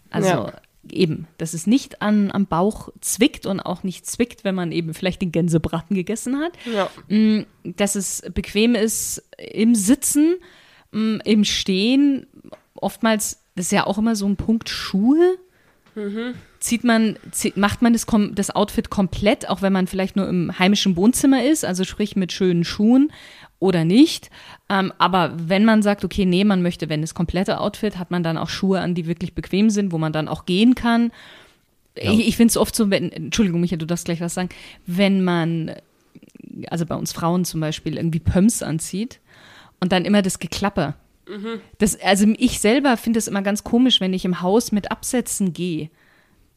Also 0.10 0.30
Ja. 0.30 0.54
eben, 0.90 1.28
dass 1.38 1.54
es 1.54 1.68
nicht 1.68 2.02
an, 2.02 2.32
am 2.32 2.48
Bauch 2.48 2.90
zwickt 3.02 3.46
und 3.46 3.60
auch 3.60 3.84
nicht 3.84 4.08
zwickt, 4.08 4.44
wenn 4.44 4.56
man 4.56 4.72
eben 4.72 4.96
vielleicht 4.96 5.22
den 5.22 5.32
Gänsebraten 5.32 5.96
gegessen 5.96 6.40
hat. 6.40 6.54
ja. 6.66 6.90
Mm, 7.16 7.46
dass 7.64 7.94
es 7.94 8.24
bequem 8.34 8.74
ist 8.74 9.22
im 9.38 9.76
Sitzen, 9.76 10.38
mm, 10.92 11.18
im 11.26 11.44
Stehen. 11.44 12.26
Oftmals, 12.76 13.42
das 13.56 13.68
ist 13.68 13.72
ja 13.72 13.88
auch 13.88 13.98
immer 13.98 14.16
so 14.16 14.28
ein 14.28 14.36
Punkt 14.36 14.70
Schuhe. 14.70 15.38
Zieht 16.60 16.84
man, 16.84 17.18
zieht, 17.32 17.58
macht 17.58 17.82
man 17.82 17.94
das, 17.94 18.06
das 18.34 18.54
Outfit 18.54 18.90
komplett, 18.90 19.50
auch 19.50 19.62
wenn 19.62 19.72
man 19.72 19.88
vielleicht 19.88 20.16
nur 20.16 20.28
im 20.28 20.58
heimischen 20.60 20.98
Wohnzimmer 20.98 21.44
ist, 21.46 21.64
also 21.64 21.86
sprich 21.86 22.16
mit 22.16 22.34
schönen 22.34 22.66
Schuhen 22.66 23.12
oder 23.60 23.86
nicht. 23.86 24.30
Ähm, 24.70 24.92
aber 24.98 25.34
wenn 25.38 25.64
man 25.64 25.82
sagt, 25.82 26.04
okay, 26.04 26.26
nee, 26.26 26.44
man 26.44 26.62
möchte, 26.62 26.90
wenn 26.90 27.02
das 27.02 27.14
komplette 27.14 27.60
Outfit, 27.60 27.98
hat 27.98 28.12
man 28.12 28.24
dann 28.24 28.38
auch 28.38 28.50
Schuhe 28.50 28.82
an, 28.82 28.94
die 28.94 29.08
wirklich 29.08 29.34
bequem 29.34 29.70
sind, 29.70 29.92
wo 29.92 29.98
man 29.98 30.12
dann 30.12 30.28
auch 30.28 30.46
gehen 30.46 30.76
kann. 30.76 31.12
Ich, 31.96 32.28
ich 32.28 32.36
finde 32.36 32.52
es 32.52 32.58
oft 32.58 32.76
so, 32.76 32.90
wenn, 32.90 33.10
Entschuldigung, 33.12 33.62
Michael, 33.62 33.78
du 33.78 33.86
darfst 33.86 34.06
gleich 34.06 34.20
was 34.20 34.34
sagen, 34.34 34.50
wenn 34.86 35.24
man, 35.24 35.76
also 36.68 36.86
bei 36.86 36.96
uns 36.96 37.14
Frauen 37.14 37.46
zum 37.46 37.62
Beispiel, 37.62 37.96
irgendwie 37.96 38.20
Pumps 38.20 38.62
anzieht 38.62 39.22
und 39.80 39.94
dann 39.94 40.04
immer 40.04 40.22
das 40.22 40.40
Geklapper. 40.40 40.96
Das, 41.80 42.00
also 42.02 42.26
ich 42.38 42.60
selber 42.60 42.98
finde 42.98 43.20
es 43.20 43.28
immer 43.28 43.42
ganz 43.42 43.64
komisch, 43.64 44.00
wenn 44.02 44.14
ich 44.14 44.26
im 44.26 44.42
Haus 44.42 44.72
mit 44.72 44.92
Absätzen 44.92 45.54
gehe. 45.54 45.90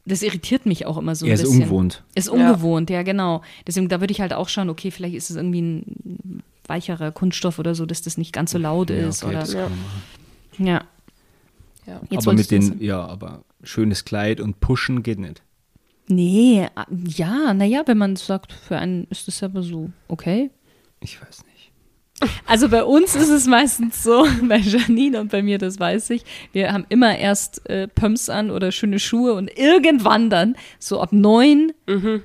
Das 0.05 0.21
irritiert 0.21 0.65
mich 0.65 0.85
auch 0.85 0.97
immer 0.97 1.15
so 1.15 1.25
ein 1.25 1.29
Er 1.29 1.35
ist 1.35 1.41
bisschen. 1.41 1.57
ungewohnt. 1.63 2.03
Ist 2.15 2.29
ungewohnt, 2.29 2.89
ja. 2.89 3.03
genau. 3.03 3.41
Deswegen, 3.67 3.89
da 3.89 3.99
würde 3.99 4.11
ich 4.11 4.21
halt 4.21 4.33
auch 4.33 4.49
schauen, 4.49 4.69
okay, 4.69 4.91
vielleicht 4.91 5.15
ist 5.15 5.29
es 5.29 5.35
irgendwie 5.35 5.61
ein 5.61 6.43
weicherer 6.67 7.11
Kunststoff 7.11 7.59
oder 7.59 7.75
so, 7.75 7.85
dass 7.85 8.01
das 8.01 8.17
nicht 8.17 8.31
ganz 8.33 8.51
so 8.51 8.57
laut 8.57 8.89
Ja, 8.89 9.07
ist. 9.07 9.23
okay, 9.23 9.31
oder, 9.33 9.39
das 9.41 9.53
Ja. 9.53 9.61
kann 9.63 9.69
man 9.71 9.79
machen. 9.81 10.65
ja. 10.67 10.83
Ja. 11.87 12.01
Jetzt 12.11 12.27
aber 12.27 12.35
mit 12.37 12.51
den, 12.51 12.79
ja, 12.81 13.03
aber 13.03 13.43
schönes 13.63 14.05
Kleid 14.05 14.39
und 14.39 14.59
pushen 14.59 15.01
geht 15.01 15.17
nicht. 15.17 15.41
Nee, 16.07 16.67
ah, 16.75 16.85
ja, 17.07 17.53
naja, 17.53 17.81
wenn 17.87 17.97
man 17.97 18.15
sagt, 18.15 18.53
für 18.53 18.77
einen 18.77 19.05
ist 19.09 19.27
das 19.27 19.41
aber 19.41 19.63
so, 19.63 19.89
okay. 20.07 20.51
Ich 20.99 21.19
weiß 21.21 21.43
nicht. 21.45 21.48
Also 22.45 22.67
bei 22.69 22.83
uns 22.83 23.15
ist 23.15 23.29
es 23.29 23.47
meistens 23.47 24.03
so, 24.03 24.25
bei 24.47 24.57
Janine 24.57 25.19
und 25.21 25.31
bei 25.31 25.41
mir, 25.41 25.57
das 25.57 25.79
weiß 25.79 26.09
ich, 26.11 26.23
wir 26.51 26.73
haben 26.73 26.85
immer 26.89 27.17
erst 27.17 27.69
äh, 27.69 27.87
Pumps 27.87 28.29
an 28.29 28.51
oder 28.51 28.71
schöne 28.71 28.99
Schuhe 28.99 29.33
und 29.33 29.49
irgendwann 29.57 30.29
dann, 30.29 30.55
so 30.79 30.99
ab 31.01 31.13
neun, 31.13 31.71
Wenn 31.85 32.21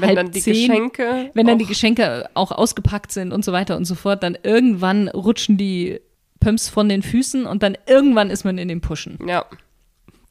halb 0.00 0.16
dann 0.16 0.30
die 0.32 0.40
zehn, 0.40 0.68
Geschenke. 0.68 1.30
wenn 1.34 1.46
dann 1.46 1.54
auch- 1.56 1.58
die 1.58 1.66
Geschenke 1.66 2.28
auch 2.34 2.50
ausgepackt 2.52 3.12
sind 3.12 3.32
und 3.32 3.44
so 3.44 3.52
weiter 3.52 3.76
und 3.76 3.84
so 3.84 3.94
fort, 3.94 4.22
dann 4.22 4.36
irgendwann 4.42 5.08
rutschen 5.08 5.56
die 5.56 6.00
Pumps 6.40 6.68
von 6.68 6.88
den 6.88 7.02
Füßen 7.02 7.46
und 7.46 7.62
dann 7.62 7.76
irgendwann 7.86 8.30
ist 8.30 8.44
man 8.44 8.58
in 8.58 8.68
den 8.68 8.80
Pushen. 8.80 9.18
Ja. 9.26 9.44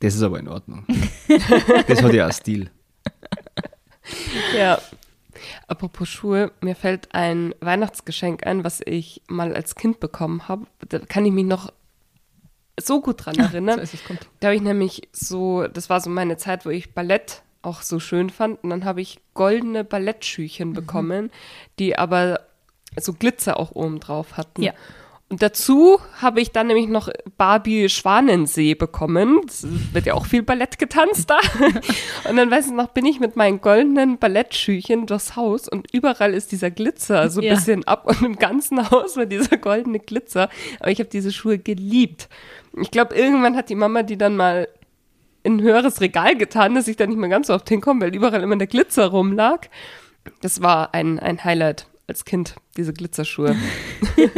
Das 0.02 0.14
ist 0.14 0.22
aber 0.24 0.40
in 0.40 0.48
Ordnung. 0.48 0.86
das 1.88 2.04
hat 2.04 2.14
ja 2.14 2.28
auch 2.28 2.32
Stil. 2.34 2.70
Ja. 4.58 4.78
Apropos 5.68 6.08
Schuhe, 6.10 6.52
mir 6.62 6.76
fällt 6.76 7.14
ein 7.14 7.54
Weihnachtsgeschenk 7.62 8.46
ein, 8.46 8.64
was 8.64 8.82
ich 8.86 9.22
mal 9.28 9.54
als 9.54 9.76
Kind 9.76 10.00
bekommen 10.00 10.48
habe. 10.48 10.68
Da 10.88 11.00
kann 11.00 11.26
ich 11.26 11.32
mich 11.32 11.46
noch 11.46 11.72
so 12.80 13.02
gut 13.02 13.26
dran 13.26 13.36
erinnern. 13.36 13.80
weiß 13.80 13.94
ich, 13.94 14.04
kommt. 14.06 14.28
Da 14.40 14.48
habe 14.48 14.56
ich 14.56 14.62
nämlich 14.62 15.10
so, 15.12 15.68
das 15.68 15.90
war 15.90 16.02
so 16.02 16.10
meine 16.10 16.38
Zeit, 16.38 16.66
wo 16.66 16.70
ich 16.70 16.94
Ballett 16.94 17.42
auch 17.62 17.82
so 17.82 18.00
schön 18.00 18.30
fand. 18.30 18.64
Und 18.64 18.70
dann 18.70 18.86
habe 18.86 19.02
ich 19.02 19.20
goldene 19.34 19.84
Ballettschüchen 19.84 20.74
bekommen, 20.74 21.32
die 21.80 21.98
aber 21.98 22.42
so 22.98 23.14
Glitzer 23.14 23.60
auch 23.60 23.72
oben 23.72 24.00
drauf 24.00 24.38
hatten. 24.38 24.62
Ja. 24.62 24.74
Und 25.28 25.42
dazu 25.42 26.00
habe 26.22 26.40
ich 26.40 26.52
dann 26.52 26.68
nämlich 26.68 26.88
noch 26.88 27.10
Barbie 27.36 27.90
Schwanensee 27.90 28.76
bekommen. 28.76 29.42
Es 29.48 29.66
wird 29.92 30.06
ja 30.06 30.14
auch 30.14 30.28
viel 30.28 30.44
Ballett 30.44 30.78
getanzt 30.78 31.32
da. 31.32 31.40
Und 32.30 32.38
dann 32.38 32.52
weiß 32.52 32.68
ich 32.68 32.74
noch, 32.74 32.90
bin 32.90 33.06
ich 33.08 33.20
mit 33.20 33.36
meinen 33.36 33.60
goldenen 33.60 34.20
Ballettschüchen 34.20 35.08
durchs 35.08 35.36
Haus 35.36 35.68
und 35.68 35.92
überall 35.94 36.34
ist 36.36 36.52
dieser 36.52 36.70
Glitzer 36.70 37.30
so 37.32 37.42
ein 37.42 37.46
Ja. 37.48 37.56
bisschen 37.56 37.84
ab 37.88 38.06
und 38.06 38.22
im 38.22 38.36
ganzen 38.38 38.90
Haus 38.92 39.18
war 39.18 39.26
dieser 39.26 39.58
goldene 39.58 40.00
Glitzer. 40.00 40.48
Aber 40.80 40.92
ich 40.92 41.00
habe 41.00 41.10
diese 41.10 41.32
Schuhe 41.32 41.58
geliebt. 41.58 42.30
Ich 42.80 42.92
glaube, 42.92 43.16
irgendwann 43.16 43.56
hat 43.56 43.70
die 43.70 43.76
Mama 43.76 44.04
die 44.04 44.18
dann 44.20 44.36
mal 44.38 44.68
in 45.42 45.58
ein 45.58 45.62
höheres 45.62 46.02
Regal 46.02 46.36
getan, 46.38 46.76
dass 46.76 46.88
ich 46.88 46.98
da 46.98 47.08
nicht 47.08 47.18
mehr 47.18 47.30
ganz 47.30 47.48
so 47.48 47.54
oft 47.56 47.68
hinkomme, 47.68 48.02
weil 48.06 48.16
überall 48.16 48.44
immer 48.44 48.58
der 48.58 48.68
Glitzer 48.68 49.08
rumlag. 49.08 49.70
Das 50.42 50.62
war 50.62 50.94
ein, 50.94 51.20
ein 51.20 51.44
Highlight 51.44 51.88
als 52.08 52.26
Kind, 52.26 52.56
diese 52.78 52.94
Glitzerschuhe. 52.94 53.56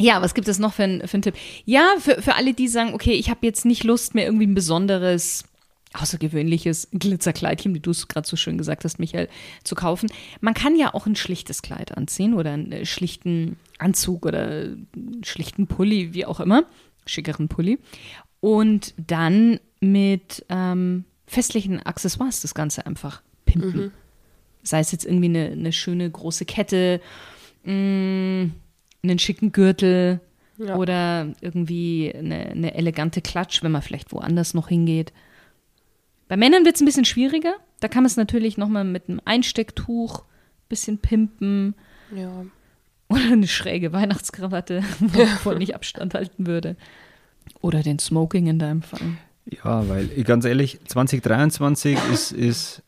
Ja, 0.00 0.22
was 0.22 0.34
gibt 0.34 0.48
es 0.48 0.58
noch 0.58 0.72
für, 0.72 0.84
ein, 0.84 1.06
für 1.06 1.14
einen 1.14 1.22
Tipp? 1.22 1.34
Ja, 1.64 1.94
für, 1.98 2.22
für 2.22 2.34
alle, 2.34 2.54
die 2.54 2.68
sagen, 2.68 2.94
okay, 2.94 3.12
ich 3.12 3.30
habe 3.30 3.46
jetzt 3.46 3.64
nicht 3.64 3.84
Lust 3.84 4.14
mehr 4.14 4.24
irgendwie 4.24 4.46
ein 4.46 4.54
besonderes, 4.54 5.44
außergewöhnliches 5.92 6.88
Glitzerkleidchen, 6.92 7.74
wie 7.74 7.80
du 7.80 7.90
es 7.90 8.08
gerade 8.08 8.26
so 8.26 8.36
schön 8.36 8.58
gesagt 8.58 8.84
hast, 8.84 8.98
Michael, 8.98 9.28
zu 9.64 9.74
kaufen. 9.74 10.10
Man 10.40 10.54
kann 10.54 10.76
ja 10.76 10.94
auch 10.94 11.06
ein 11.06 11.16
schlichtes 11.16 11.62
Kleid 11.62 11.96
anziehen 11.96 12.34
oder 12.34 12.52
einen 12.52 12.72
äh, 12.72 12.86
schlichten 12.86 13.56
Anzug 13.78 14.26
oder 14.26 14.46
einen 14.46 15.22
schlichten 15.24 15.66
Pulli, 15.66 16.14
wie 16.14 16.26
auch 16.26 16.40
immer, 16.40 16.64
schickeren 17.06 17.48
Pulli. 17.48 17.78
Und 18.40 18.94
dann 18.96 19.60
mit 19.80 20.44
ähm, 20.48 21.04
festlichen 21.26 21.84
Accessoires 21.84 22.40
das 22.40 22.54
Ganze 22.54 22.86
einfach 22.86 23.22
pimpen. 23.44 23.92
Sei 24.62 24.80
es 24.80 24.92
jetzt 24.92 25.04
irgendwie 25.04 25.26
eine, 25.26 25.50
eine 25.50 25.72
schöne 25.72 26.08
große 26.10 26.44
Kette, 26.44 27.00
mh, 27.64 28.50
einen 29.02 29.18
schicken 29.18 29.52
Gürtel 29.52 30.20
Ja. 30.58 30.76
oder 30.76 31.28
irgendwie 31.40 32.12
eine, 32.14 32.46
eine 32.50 32.74
elegante 32.74 33.20
Klatsch, 33.22 33.62
wenn 33.62 33.72
man 33.72 33.82
vielleicht 33.82 34.12
woanders 34.12 34.54
noch 34.54 34.68
hingeht. 34.68 35.12
Bei 36.28 36.36
Männern 36.36 36.64
wird 36.64 36.76
es 36.76 36.82
ein 36.82 36.86
bisschen 36.86 37.04
schwieriger. 37.04 37.54
Da 37.80 37.88
kann 37.88 38.02
man 38.02 38.06
es 38.10 38.16
natürlich 38.16 38.56
nochmal 38.58 38.84
mit 38.84 39.08
einem 39.08 39.20
Einstecktuch 39.24 40.24
bisschen 40.68 40.98
pimpen 40.98 41.74
Ja. 42.14 42.44
oder 43.08 43.24
eine 43.32 43.48
schräge 43.48 43.92
Weihnachtskrawatte, 43.92 44.84
wovon 45.00 45.58
nicht 45.58 45.74
Abstand 45.74 46.14
halten 46.14 46.46
würde. 46.46 46.76
Oder 47.60 47.82
den 47.82 47.98
Smoking 47.98 48.46
in 48.46 48.58
deinem 48.60 48.82
Fall. 48.82 49.00
Ja, 49.64 49.88
weil 49.88 50.06
ganz 50.22 50.44
ehrlich, 50.44 50.78
2023 50.86 51.98
ist, 52.12 52.30
ist 52.32 52.82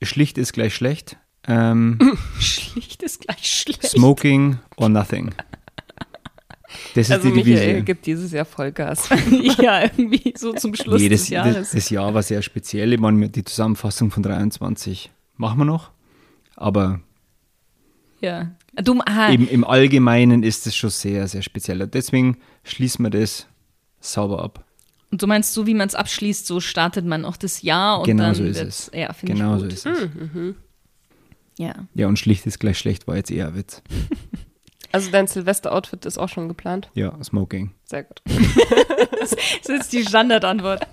schlicht 0.00 0.38
ist 0.38 0.52
gleich 0.54 0.74
schlecht. 0.74 1.18
Ähm, 1.46 1.98
Schlicht 2.40 3.02
ist 3.02 3.20
gleich 3.20 3.44
schlecht. 3.46 3.82
smoking 3.84 4.58
or 4.76 4.88
nothing. 4.88 5.34
Das 6.98 7.08
ist 7.08 7.12
Also 7.12 7.28
die 7.28 7.34
Michael 7.36 7.66
Devise. 7.66 7.82
gibt 7.84 8.06
dieses 8.06 8.32
Jahr 8.32 8.44
Vollgas. 8.44 9.08
ja, 9.62 9.82
irgendwie 9.82 10.34
so 10.36 10.52
zum 10.52 10.74
Schluss 10.74 11.00
Nee, 11.00 11.08
das, 11.08 11.20
des 11.22 11.28
Jahres. 11.30 11.54
das, 11.54 11.70
das 11.70 11.90
Jahr 11.90 12.12
war 12.12 12.22
sehr 12.22 12.42
speziell. 12.42 12.92
Ich 12.92 13.00
meine, 13.00 13.28
die 13.28 13.44
Zusammenfassung 13.44 14.10
von 14.10 14.22
23 14.22 15.10
machen 15.36 15.58
wir 15.58 15.64
noch. 15.64 15.90
Aber 16.56 17.00
ja. 18.20 18.50
Du, 18.82 19.00
im, 19.30 19.48
im 19.48 19.64
Allgemeinen 19.64 20.42
ist 20.42 20.66
es 20.66 20.74
schon 20.74 20.90
sehr, 20.90 21.26
sehr 21.28 21.42
speziell. 21.42 21.86
Deswegen 21.86 22.36
schließen 22.64 23.04
wir 23.04 23.10
das 23.10 23.46
sauber 24.00 24.42
ab. 24.42 24.64
und 25.10 25.22
du 25.22 25.26
meinst, 25.26 25.54
so 25.54 25.66
wie 25.66 25.74
man 25.74 25.86
es 25.88 25.94
abschließt, 25.94 26.46
so 26.46 26.58
startet 26.60 27.04
man 27.04 27.24
auch 27.24 27.36
das 27.36 27.62
Jahr 27.62 28.00
und 28.00 28.06
Genau 28.06 28.24
dann 28.24 28.34
so 28.34 28.44
ist 28.44 28.60
es. 28.60 28.90
Ja, 28.92 29.12
finde 29.12 29.34
Genau 29.34 29.54
ich 29.56 29.60
so 29.60 29.66
ist 29.66 29.86
es. 29.86 30.08
Ja. 31.58 31.74
Ja, 31.94 32.06
und 32.08 32.18
schlicht 32.18 32.46
ist 32.46 32.58
gleich 32.60 32.78
schlecht 32.78 33.06
war 33.08 33.16
jetzt 33.16 33.30
eher 33.30 33.48
ein 33.48 33.56
Witz. 33.56 33.82
Also 34.92 35.10
dein 35.10 35.26
Silvester-Outfit 35.26 36.04
ist 36.06 36.18
auch 36.18 36.28
schon 36.28 36.48
geplant. 36.48 36.90
Ja, 36.94 37.12
Smoking. 37.22 37.72
Sehr 37.84 38.04
gut. 38.04 38.22
Das 39.20 39.32
ist 39.32 39.68
jetzt 39.68 39.92
die 39.92 40.04
Standardantwort. 40.04 40.86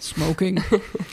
Smoking. 0.00 0.62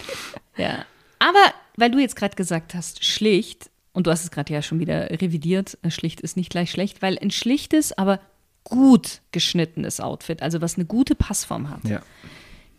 ja. 0.58 0.86
Aber 1.20 1.40
weil 1.76 1.92
du 1.92 1.98
jetzt 2.00 2.16
gerade 2.16 2.36
gesagt 2.36 2.74
hast, 2.76 3.04
schlicht, 3.04 3.70
und 3.94 4.08
du 4.08 4.12
hast 4.12 4.24
es 4.24 4.32
gerade 4.32 4.54
ja 4.54 4.62
schon 4.62 4.80
wieder 4.80 5.10
revidiert, 5.10 5.78
äh, 5.82 5.90
schlicht 5.92 6.22
ist 6.22 6.38
nicht 6.38 6.50
gleich 6.52 6.72
schlecht, 6.72 7.02
weil 7.02 7.18
ein 7.20 7.32
schlichtes, 7.32 7.98
aber 7.98 8.20
gut 8.64 9.22
geschnittenes 9.32 10.00
Outfit, 10.00 10.42
also 10.42 10.62
was 10.62 10.76
eine 10.76 10.86
gute 10.86 11.16
Passform 11.16 11.70
hat, 11.70 11.84
Ja. 11.84 12.02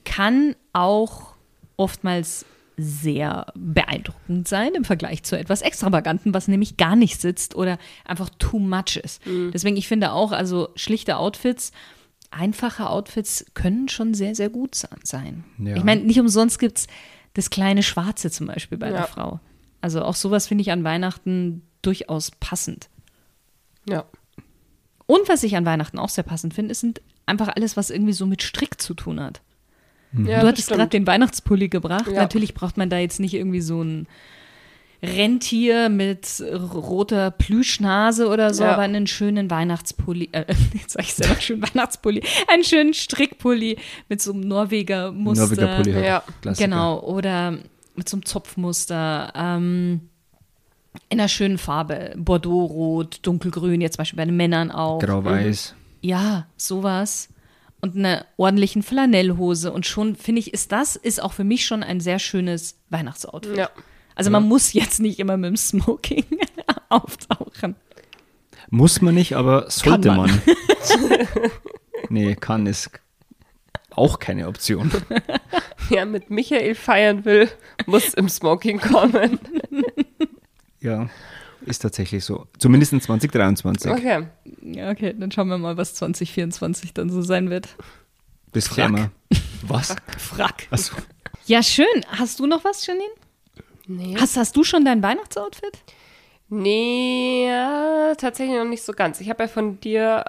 kann 0.04 0.54
auch 0.72 1.34
oftmals 1.76 2.44
sehr 2.76 3.46
beeindruckend 3.54 4.48
sein 4.48 4.74
im 4.74 4.84
Vergleich 4.84 5.22
zu 5.22 5.38
etwas 5.38 5.62
Extravaganten, 5.62 6.32
was 6.34 6.48
nämlich 6.48 6.76
gar 6.76 6.96
nicht 6.96 7.20
sitzt 7.20 7.54
oder 7.54 7.78
einfach 8.04 8.30
too 8.38 8.58
much 8.58 8.96
ist. 8.96 9.20
Deswegen, 9.26 9.76
ich 9.76 9.86
finde 9.88 10.12
auch, 10.12 10.32
also 10.32 10.68
schlichte 10.76 11.16
Outfits, 11.16 11.72
einfache 12.30 12.88
Outfits 12.88 13.44
können 13.54 13.88
schon 13.88 14.14
sehr, 14.14 14.34
sehr 14.34 14.48
gut 14.50 14.74
se- 14.74 14.88
sein. 15.02 15.44
Ja. 15.58 15.76
Ich 15.76 15.84
meine, 15.84 16.02
nicht 16.02 16.20
umsonst 16.20 16.58
gibt 16.58 16.78
es 16.78 16.86
das 17.34 17.50
kleine 17.50 17.82
Schwarze 17.82 18.30
zum 18.30 18.46
Beispiel 18.46 18.78
bei 18.78 18.90
der 18.90 19.00
Ja. 19.00 19.06
Frau. 19.06 19.40
Also 19.80 20.02
auch 20.02 20.14
sowas 20.14 20.46
finde 20.46 20.62
ich 20.62 20.70
an 20.72 20.84
Weihnachten 20.84 21.62
durchaus 21.82 22.30
passend. 22.32 22.88
Ja. 23.88 24.04
Und 25.06 25.28
was 25.28 25.42
ich 25.42 25.56
an 25.56 25.66
Weihnachten 25.66 25.98
auch 25.98 26.08
sehr 26.08 26.24
passend 26.24 26.54
finde, 26.54 26.74
sind 26.74 27.00
einfach 27.26 27.48
alles, 27.48 27.76
was 27.76 27.90
irgendwie 27.90 28.12
so 28.12 28.26
mit 28.26 28.42
Strick 28.42 28.80
zu 28.80 28.94
tun 28.94 29.20
hat. 29.20 29.40
Ja 30.12 30.40
du 30.40 30.46
hattest 30.48 30.68
gerade 30.68 30.88
den 30.88 31.06
Weihnachtspulli 31.06 31.68
gebracht. 31.68 32.06
Ja. 32.08 32.14
Natürlich 32.14 32.54
braucht 32.54 32.76
man 32.76 32.90
da 32.90 32.98
jetzt 32.98 33.20
nicht 33.20 33.34
irgendwie 33.34 33.60
so 33.60 33.82
ein 33.82 34.06
Rentier 35.02 35.88
mit 35.88 36.42
roter 36.42 37.30
Plüschnase 37.30 38.28
oder 38.28 38.52
so, 38.52 38.64
Ja. 38.64 38.72
aber 38.72 38.82
einen 38.82 39.06
schönen 39.06 39.50
Weihnachtspulli, 39.50 40.28
äh, 40.32 40.44
jetzt 40.74 40.92
sag 40.92 41.02
ich 41.04 41.14
selber 41.14 41.40
schön 41.40 41.62
Weihnachtspulli, 41.62 42.22
einen 42.48 42.64
schönen 42.64 42.92
Strickpulli 42.92 43.78
mit 44.10 44.20
so 44.20 44.32
einem 44.32 44.42
Norweger 44.42 45.10
Muster. 45.12 45.46
Norweger 45.46 45.76
Pulli 45.76 45.92
halt. 45.94 46.04
Ja. 46.04 46.22
Klassiker. 46.42 46.68
Genau, 46.68 47.00
oder 47.00 47.58
mit 47.96 48.08
so 48.08 48.16
einem 48.16 48.26
Zopfmuster, 48.26 49.32
ähm, 49.34 50.00
in 51.08 51.18
einer 51.18 51.28
schönen 51.28 51.56
Farbe, 51.56 52.12
Bordeaux-Rot, 52.16 53.20
Dunkelgrün, 53.22 53.80
jetzt 53.80 53.94
zum 53.94 54.02
Beispiel 54.02 54.16
bei 54.18 54.24
den 54.26 54.36
Männern 54.36 54.70
auch. 54.70 54.98
Grau-Weiß. 54.98 55.74
Ja, 56.02 56.46
sowas. 56.56 57.28
Und 57.80 57.96
einer 57.96 58.26
ordentlichen 58.36 58.82
Flanellhose. 58.82 59.72
Und 59.72 59.86
schon, 59.86 60.16
finde 60.16 60.40
ich, 60.40 60.52
ist 60.52 60.72
das, 60.72 60.96
ist 60.96 61.22
auch 61.22 61.32
für 61.32 61.44
mich 61.44 61.64
schon 61.64 61.82
ein 61.82 62.00
sehr 62.00 62.18
schönes 62.18 62.78
Weihnachtsoutfit. 62.90 63.56
Ja. 63.56 63.70
Also 64.14 64.30
man 64.30 64.46
muss 64.46 64.72
jetzt 64.74 65.00
nicht 65.00 65.18
immer 65.18 65.36
mit 65.36 65.48
dem 65.48 65.56
Smoking 65.56 66.24
auftauchen. 66.90 67.76
Muss 68.68 69.00
man 69.00 69.14
nicht, 69.14 69.34
aber 69.34 69.70
sollte 69.70 70.08
Kann 70.08 70.16
man. 70.18 70.30
man. 70.30 70.42
nee, 72.10 72.34
kann 72.34 72.66
ist 72.66 72.90
auch 73.90 74.18
keine 74.18 74.46
Option. 74.46 74.90
Wer 75.88 76.06
mit 76.06 76.30
Michael 76.30 76.74
feiern 76.74 77.24
will, 77.24 77.48
muss 77.86 78.14
im 78.14 78.28
Smoking 78.28 78.78
kommen. 78.78 79.40
Ja, 80.80 81.08
ist 81.66 81.80
tatsächlich 81.80 82.24
so. 82.24 82.46
Zumindest 82.58 82.92
in 82.92 83.00
2023. 83.00 83.90
Okay. 83.90 84.26
Ja, 84.62 84.90
okay, 84.90 85.14
dann 85.18 85.30
schauen 85.30 85.48
wir 85.48 85.58
mal, 85.58 85.76
was 85.76 85.94
2024 85.94 86.94
dann 86.94 87.10
so 87.10 87.22
sein 87.22 87.50
wird. 87.50 87.68
Bis 88.52 88.68
Klammer. 88.70 89.10
Was? 89.62 89.94
Frack. 90.18 90.66
Achso. 90.70 90.96
Ja, 91.46 91.62
schön. 91.62 91.86
Hast 92.08 92.40
du 92.40 92.46
noch 92.46 92.64
was, 92.64 92.86
Janine? 92.86 93.04
Nee. 93.86 94.16
Hast, 94.18 94.36
hast 94.36 94.56
du 94.56 94.64
schon 94.64 94.84
dein 94.84 95.02
Weihnachtsoutfit? 95.02 95.78
Nee, 96.48 97.46
ja, 97.46 98.14
tatsächlich 98.16 98.56
noch 98.56 98.64
nicht 98.64 98.82
so 98.82 98.92
ganz. 98.92 99.20
Ich 99.20 99.30
habe 99.30 99.44
ja 99.44 99.48
von 99.48 99.78
dir 99.80 100.24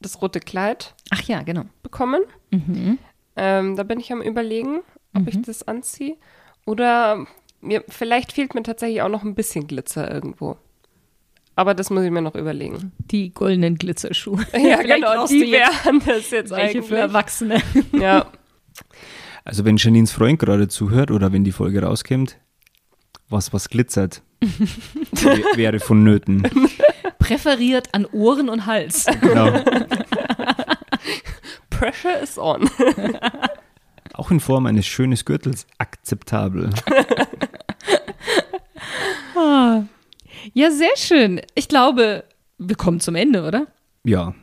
das 0.00 0.20
rote 0.20 0.40
Kleid 0.40 0.94
Ach 1.10 1.22
ja, 1.22 1.42
genau. 1.42 1.64
bekommen. 1.82 2.22
Ähm, 3.36 3.76
da 3.76 3.82
bin 3.82 3.98
ich 3.98 4.12
am 4.12 4.20
überlegen, 4.20 4.82
ob 5.14 5.26
ich 5.26 5.40
das 5.42 5.66
anziehe. 5.66 6.16
Oder 6.66 7.26
mir, 7.60 7.82
vielleicht 7.88 8.32
fehlt 8.32 8.54
mir 8.54 8.62
tatsächlich 8.62 9.02
auch 9.02 9.08
noch 9.08 9.22
ein 9.22 9.34
bisschen 9.34 9.66
Glitzer 9.66 10.10
irgendwo. 10.10 10.56
Aber 11.56 11.74
das 11.74 11.90
muss 11.90 12.02
ich 12.04 12.10
mir 12.10 12.22
noch 12.22 12.34
überlegen. 12.34 12.92
Die 12.98 13.32
goldenen 13.32 13.76
Glitzerschuhe. 13.76 14.44
Ja, 14.52 14.82
genau, 14.82 15.26
die 15.26 15.52
wären 15.52 16.00
das 16.04 16.30
jetzt 16.30 16.50
welche 16.50 16.78
eigentlich. 16.78 16.86
für 16.86 16.98
Erwachsene. 16.98 17.62
Ja, 17.92 18.26
Also 19.44 19.64
wenn 19.64 19.76
Janines 19.76 20.10
Freund 20.12 20.38
gerade 20.38 20.68
zuhört 20.68 21.10
oder 21.10 21.32
wenn 21.32 21.44
die 21.44 21.52
Folge 21.52 21.82
rauskommt, 21.82 22.38
was 23.28 23.52
was 23.52 23.68
glitzert, 23.68 24.22
wär- 24.40 25.38
wäre 25.56 25.80
vonnöten. 25.80 26.42
Präferiert 27.18 27.94
an 27.94 28.04
Ohren 28.06 28.48
und 28.48 28.66
Hals. 28.66 29.06
Genau. 29.20 29.50
Pressure 31.70 32.18
is 32.20 32.36
on. 32.38 32.68
Auch 34.12 34.30
in 34.30 34.40
Form 34.40 34.66
eines 34.66 34.86
schönen 34.86 35.16
Gürtels 35.24 35.66
akzeptabel. 35.78 36.70
Ja, 40.52 40.70
sehr 40.70 40.96
schön. 40.96 41.40
Ich 41.54 41.68
glaube, 41.68 42.24
wir 42.58 42.76
kommen 42.76 43.00
zum 43.00 43.14
Ende, 43.14 43.44
oder? 43.46 43.66
Ja, 44.04 44.34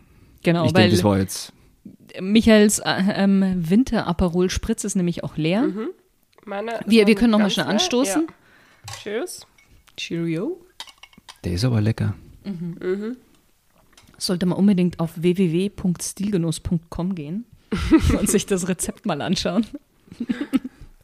Genau, 0.44 0.66
ich 0.66 0.74
weil 0.74 0.84
denke, 0.90 0.96
das 0.96 1.04
war 1.04 1.20
jetzt. 1.20 1.54
Michaels 2.20 2.80
äh, 2.80 3.04
ähm, 3.14 3.44
Winter-Aperol 3.70 4.50
Spritz 4.50 4.84
ist 4.84 4.96
nämlich 4.96 5.24
auch 5.24 5.38
leer. 5.38 5.70
Meine 6.46 6.72
ist 6.80 6.90
Wir- 6.90 7.06
wir 7.06 7.14
können 7.16 7.30
noch 7.32 7.38
mal 7.38 7.44
ganz 7.44 7.54
schnell 7.54 7.66
leer. 7.68 7.74
anstoßen. 7.74 8.28
Ja. 8.28 8.94
Cheers. 9.04 9.46
Cheerio. 9.96 10.60
Der 11.44 11.54
ist 11.54 11.64
aber 11.64 11.80
lecker. 11.80 12.16
Sollte 14.18 14.46
man 14.48 14.58
unbedingt 14.58 15.00
auf 15.00 15.12
www.stilgenuss.com 15.16 17.14
gehen 17.16 17.46
und 18.20 18.28
sich 18.30 18.46
das 18.48 18.68
Rezept 18.68 19.06
mal 19.06 19.22
anschauen. 19.22 19.66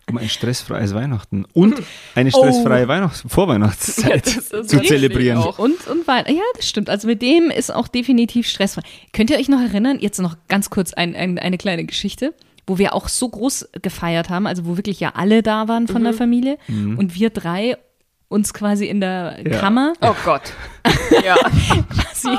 Um 0.10 0.18
ein 0.18 0.30
stressfreies 0.30 0.94
Weihnachten 0.94 1.46
und 1.54 1.82
eine 2.16 2.32
stressfreie 2.32 2.88
Weihnachts 2.88 3.26
Vorweihnachtszeit 3.28 4.26
ist 4.38 4.50
zu 4.50 4.82
zelebrieren. 4.82 5.38
auch. 5.40 5.60
Und, 5.60 5.86
und. 5.88 6.08
Ja, 6.08 6.24
das 6.56 6.68
stimmt. 6.68 6.90
Also 6.90 7.08
mit 7.08 7.22
dem 7.22 7.50
ist 7.52 7.74
auch 7.74 7.90
definitiv 7.90 8.48
stressfrei. 8.48 8.84
Könnt 9.12 9.30
ihr 9.30 9.38
euch 9.38 9.50
noch 9.50 9.60
erinnern, 9.60 9.98
jetzt 10.00 10.20
noch 10.20 10.38
ganz 10.48 10.70
kurz 10.70 10.94
ein, 10.94 11.14
ein, 11.14 11.38
eine 11.38 11.58
kleine 11.58 11.84
Geschichte, 11.84 12.34
wo 12.66 12.78
wir 12.78 12.94
auch 12.94 13.10
so 13.10 13.28
groß 13.28 13.70
gefeiert 13.82 14.30
haben, 14.30 14.48
also 14.48 14.66
wo 14.66 14.78
wirklich 14.78 15.00
ja 15.02 15.12
alle 15.16 15.44
da 15.44 15.68
waren 15.68 15.88
von 15.88 16.04
der 16.04 16.14
Familie 16.14 16.58
und 16.70 17.16
wir 17.16 17.30
drei 17.30 17.78
uns 18.30 18.54
quasi 18.54 18.86
in 18.88 19.02
der 19.02 19.40
Ja. 19.46 19.60
Kammer, 19.60 19.94
Oh 20.02 20.16
Gott. 20.26 20.54
Ja. 21.24 21.36
quasi, 22.14 22.38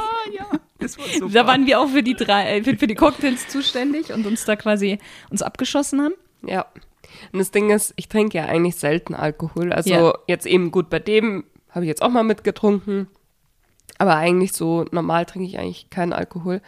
da 1.32 1.46
waren 1.46 1.66
wir 1.66 1.80
auch 1.80 1.88
für 1.88 2.02
die 2.02 2.14
drei, 2.14 2.58
äh, 2.58 2.62
für, 2.62 2.76
für 2.76 2.86
die 2.86 2.94
Cocktails 2.94 3.48
zuständig 3.48 4.12
und 4.12 4.26
uns 4.26 4.44
da 4.44 4.56
quasi 4.56 4.98
uns 5.30 5.42
abgeschossen 5.42 6.02
haben. 6.02 6.14
Ja. 6.46 6.66
Und 7.32 7.38
das 7.38 7.50
Ding 7.50 7.70
ist, 7.70 7.92
ich 7.96 8.08
trinke 8.08 8.38
ja 8.38 8.44
eigentlich 8.46 8.76
selten 8.76 9.14
Alkohol. 9.14 9.72
Also 9.72 9.90
Ja. 9.90 10.12
jetzt 10.26 10.46
eben 10.46 10.70
gut 10.70 10.90
bei 10.90 10.98
dem 10.98 11.44
habe 11.70 11.84
ich 11.84 11.88
jetzt 11.88 12.02
auch 12.02 12.10
mal 12.10 12.24
mitgetrunken. 12.24 13.08
Aber 13.98 14.16
eigentlich 14.16 14.52
so 14.52 14.84
normal 14.92 15.26
trinke 15.26 15.46
ich 15.48 15.58
eigentlich 15.58 15.90
keinen 15.90 16.12
Alkohol. 16.12 16.60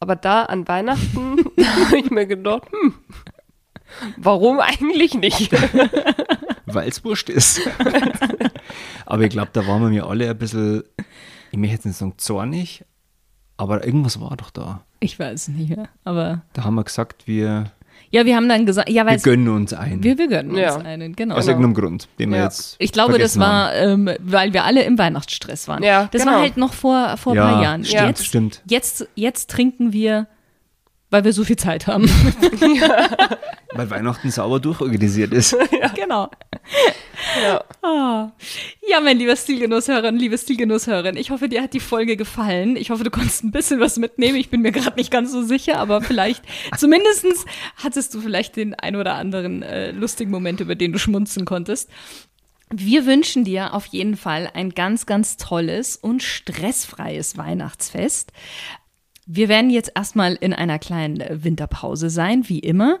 Aber 0.00 0.16
da 0.16 0.42
an 0.44 0.66
Weihnachten 0.68 1.36
da 1.56 1.64
habe 1.86 1.98
ich 1.98 2.10
mir 2.10 2.26
gedacht, 2.26 2.64
hm, 2.70 2.94
warum 4.16 4.60
eigentlich 4.60 5.14
nicht? 5.14 5.52
Weil 6.66 6.88
es 6.88 7.04
wurscht 7.04 7.28
ist. 7.28 7.60
Aber 9.06 9.22
ich 9.22 9.30
glaube, 9.30 9.50
da 9.52 9.66
waren 9.66 9.82
wir 9.82 9.88
mir 9.90 10.06
alle 10.06 10.30
ein 10.30 10.38
bisschen, 10.38 10.84
ich 11.50 11.58
möchte 11.58 11.74
jetzt 11.76 11.86
nicht 11.86 11.96
sagen 11.96 12.14
zornig, 12.16 12.84
aber 13.58 13.84
irgendwas 13.84 14.20
war 14.20 14.36
doch 14.36 14.50
da. 14.50 14.82
Ich 15.00 15.18
weiß 15.18 15.48
nicht 15.48 15.76
mehr, 15.76 15.88
aber. 16.04 16.42
Da 16.54 16.64
haben 16.64 16.74
wir 16.76 16.84
gesagt, 16.84 17.26
wir, 17.26 17.70
Ja, 18.12 18.26
wir 18.26 18.36
haben 18.36 18.48
dann 18.48 18.66
gesagt, 18.66 18.90
ja, 18.90 19.06
weil 19.06 19.16
wir 19.16 19.22
gönnen 19.22 19.48
uns 19.48 19.72
ein. 19.72 20.04
wir, 20.04 20.18
wir 20.18 20.28
gönnen 20.28 20.50
uns 20.50 20.60
Ja. 20.60 20.76
einen, 20.76 21.16
genau. 21.16 21.34
Aus 21.34 21.48
irgendeinem 21.48 21.72
Grund, 21.74 22.08
den 22.18 22.30
wir 22.30 22.38
Ja. 22.38 22.44
jetzt. 22.44 22.76
Ich 22.78 22.92
glaube, 22.92 23.18
das 23.18 23.38
war, 23.38 23.74
ähm, 23.74 24.10
weil 24.20 24.52
wir 24.52 24.64
alle 24.64 24.82
im 24.84 24.98
Weihnachtsstress 24.98 25.66
waren. 25.66 25.82
Ja, 25.82 26.08
das 26.12 26.22
genau. 26.22 26.34
war 26.34 26.40
halt 26.42 26.56
noch 26.58 26.74
vor, 26.74 27.16
vor 27.16 27.32
ein 27.32 27.38
paar 27.38 27.62
Jahren. 27.62 27.84
stimmt, 27.84 28.06
jetzt, 28.08 28.26
stimmt. 28.26 28.62
Jetzt, 28.68 29.08
jetzt 29.14 29.50
trinken 29.50 29.92
wir, 29.94 30.26
weil 31.12 31.24
wir 31.24 31.32
so 31.34 31.44
viel 31.44 31.56
Zeit 31.56 31.86
haben. 31.86 32.04
Weil 33.74 33.88
Weihnachten 33.88 34.30
sauber 34.30 34.60
durchorganisiert 34.60 35.32
ist. 35.32 35.56
genau. 35.94 36.30
Ja. 37.42 37.64
Ah. 37.82 38.32
Ja, 38.86 39.00
mein 39.00 39.18
lieber 39.18 39.34
Stilgenusshörerin, 39.34 40.16
liebe 40.16 40.36
Stilgenusshörerin, 40.36 41.16
ich 41.16 41.30
hoffe, 41.30 41.48
dir 41.48 41.62
hat 41.62 41.72
die 41.72 41.80
Folge 41.80 42.16
gefallen. 42.16 42.76
Ich 42.76 42.90
hoffe, 42.90 43.04
du 43.04 43.10
konntest 43.10 43.44
ein 43.44 43.50
bisschen 43.50 43.80
was 43.80 43.98
mitnehmen. 43.98 44.36
Ich 44.36 44.50
bin 44.50 44.60
mir 44.60 44.72
gerade 44.72 44.96
nicht 44.96 45.10
ganz 45.10 45.32
so 45.32 45.42
sicher, 45.42 45.78
aber 45.78 46.02
vielleicht, 46.02 46.42
zumindestens 46.76 47.46
hattest 47.76 48.14
du 48.14 48.20
vielleicht 48.20 48.56
den 48.56 48.74
ein 48.74 48.96
oder 48.96 49.14
anderen 49.14 49.62
äh, 49.62 49.90
lustigen 49.90 50.30
Moment, 50.30 50.60
über 50.60 50.74
den 50.74 50.92
du 50.92 50.98
schmunzen 50.98 51.44
konntest. 51.44 51.90
Wir 52.74 53.04
wünschen 53.04 53.44
dir 53.44 53.74
auf 53.74 53.84
jeden 53.86 54.16
Fall 54.16 54.50
ein 54.54 54.70
ganz, 54.70 55.04
ganz 55.04 55.36
tolles 55.36 55.96
und 55.96 56.22
stressfreies 56.22 57.36
Weihnachtsfest. 57.36 58.32
Wir 59.26 59.48
werden 59.48 59.70
jetzt 59.70 59.92
erstmal 59.94 60.34
in 60.34 60.52
einer 60.52 60.78
kleinen 60.78 61.22
Winterpause 61.44 62.10
sein, 62.10 62.48
wie 62.48 62.58
immer. 62.58 62.98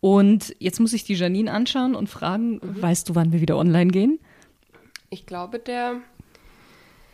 Und 0.00 0.54
jetzt 0.58 0.80
muss 0.80 0.92
ich 0.92 1.04
die 1.04 1.14
Janine 1.14 1.52
anschauen 1.52 1.94
und 1.94 2.08
fragen, 2.08 2.60
weißt 2.62 3.08
du, 3.08 3.14
wann 3.14 3.32
wir 3.32 3.40
wieder 3.40 3.56
online 3.56 3.90
gehen? 3.90 4.18
Ich 5.10 5.26
glaube, 5.26 5.58
der. 5.58 5.96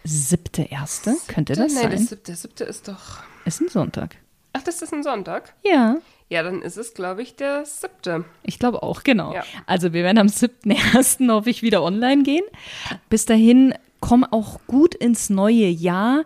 Siebte 0.06 0.62
erste, 0.70 1.16
könnte 1.28 1.54
das 1.54 1.74
nee, 1.74 1.80
sein? 1.80 1.98
Siebte, 1.98 2.16
der 2.26 2.36
siebte 2.36 2.64
ist 2.64 2.88
doch. 2.88 3.22
ist 3.46 3.60
ein 3.62 3.68
Sonntag. 3.68 4.16
Ach, 4.52 4.62
das 4.62 4.82
ist 4.82 4.92
ein 4.92 5.02
Sonntag? 5.02 5.54
Ja, 5.64 5.96
Ja, 6.28 6.42
dann 6.42 6.62
ist 6.62 6.76
es, 6.76 6.94
glaube 6.94 7.22
ich, 7.22 7.36
der 7.36 7.64
siebte. 7.64 8.24
ich 8.42 8.58
glaube 8.58 8.82
auch, 8.82 9.02
genau. 9.02 9.32
Ja. 9.34 9.44
Also 9.66 9.92
wir 9.92 10.04
werden 10.04 10.18
am 10.18 10.26
7.1. 10.26 11.30
hoffe 11.32 11.48
ich 11.48 11.62
wieder 11.62 11.82
online 11.82 12.22
gehen. 12.22 12.44
Bis 13.08 13.24
dahin, 13.24 13.74
komm 14.00 14.24
auch 14.24 14.60
gut 14.66 14.94
ins 14.94 15.30
neue 15.30 15.68
Jahr. 15.68 16.24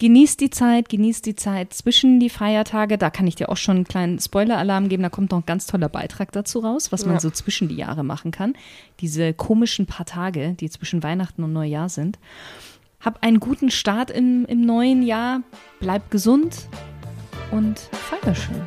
Genießt 0.00 0.40
die 0.40 0.48
Zeit, 0.48 0.88
genießt 0.88 1.26
die 1.26 1.36
Zeit 1.36 1.74
zwischen 1.74 2.20
die 2.20 2.30
Feiertage. 2.30 2.96
Da 2.96 3.10
kann 3.10 3.26
ich 3.26 3.34
dir 3.34 3.50
auch 3.50 3.58
schon 3.58 3.76
einen 3.76 3.84
kleinen 3.84 4.18
Spoiler-Alarm 4.18 4.88
geben. 4.88 5.02
Da 5.02 5.10
kommt 5.10 5.30
noch 5.30 5.40
ein 5.40 5.44
ganz 5.44 5.66
toller 5.66 5.90
Beitrag 5.90 6.32
dazu 6.32 6.60
raus, 6.60 6.90
was 6.90 7.04
man 7.04 7.16
Ja. 7.16 7.20
so 7.20 7.28
zwischen 7.28 7.68
die 7.68 7.74
Jahre 7.74 8.02
machen 8.02 8.30
kann. 8.30 8.54
Diese 9.00 9.34
komischen 9.34 9.84
paar 9.84 10.06
Tage, 10.06 10.54
die 10.58 10.70
zwischen 10.70 11.02
Weihnachten 11.02 11.44
und 11.44 11.52
Neujahr 11.52 11.90
sind. 11.90 12.18
Hab 12.98 13.22
einen 13.22 13.40
guten 13.40 13.70
Start 13.70 14.10
im, 14.10 14.46
im 14.46 14.62
neuen 14.62 15.02
Jahr. 15.02 15.42
Bleib 15.80 16.10
gesund 16.10 16.66
und 17.50 17.78
feier 17.78 18.34
schön. 18.34 18.62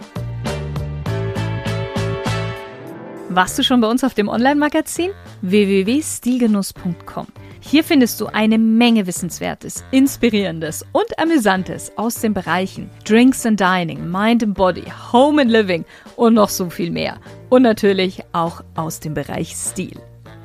Warst 3.30 3.58
du 3.58 3.64
schon 3.64 3.82
bei 3.82 3.90
uns 3.90 4.04
auf 4.04 4.14
dem 4.14 4.28
Online-Magazin? 4.28 5.10
www.stilgenuss.com. 5.42 7.26
Hier 7.66 7.84
findest 7.84 8.20
du 8.20 8.28
eine 8.28 8.58
Menge 8.58 9.08
Wissenswertes, 9.08 9.86
Inspirierendes 9.90 10.86
und 10.92 11.18
Amüsantes 11.18 11.94
aus 11.96 12.20
den 12.20 12.34
Bereichen 12.34 12.92
Drinks 13.06 13.46
and 13.46 13.58
Dining, 13.60 14.12
Mind 14.12 14.44
and 14.44 14.54
Body, 14.54 14.84
Home 15.12 15.42
and 15.42 15.50
Living 15.50 15.86
und 16.18 16.34
noch 16.34 16.50
so 16.50 16.70
viel 16.70 16.92
mehr. 16.92 17.20
Und 17.50 17.62
natürlich 17.64 18.22
auch 18.34 18.62
aus 18.76 19.00
dem 19.00 19.14
Bereich 19.14 19.56
Stil. 19.56 19.98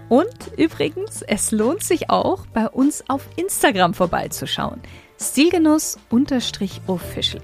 Und 0.09 0.53
übrigens, 0.57 1.23
es 1.23 1.51
lohnt 1.51 1.83
sich 1.83 2.09
auch, 2.09 2.47
bei 2.55 2.69
uns 2.69 3.03
auf 3.09 3.29
Instagram 3.37 3.95
vorbeizuschauen. 3.95 4.81
Stilgenuss-official. 5.21 7.43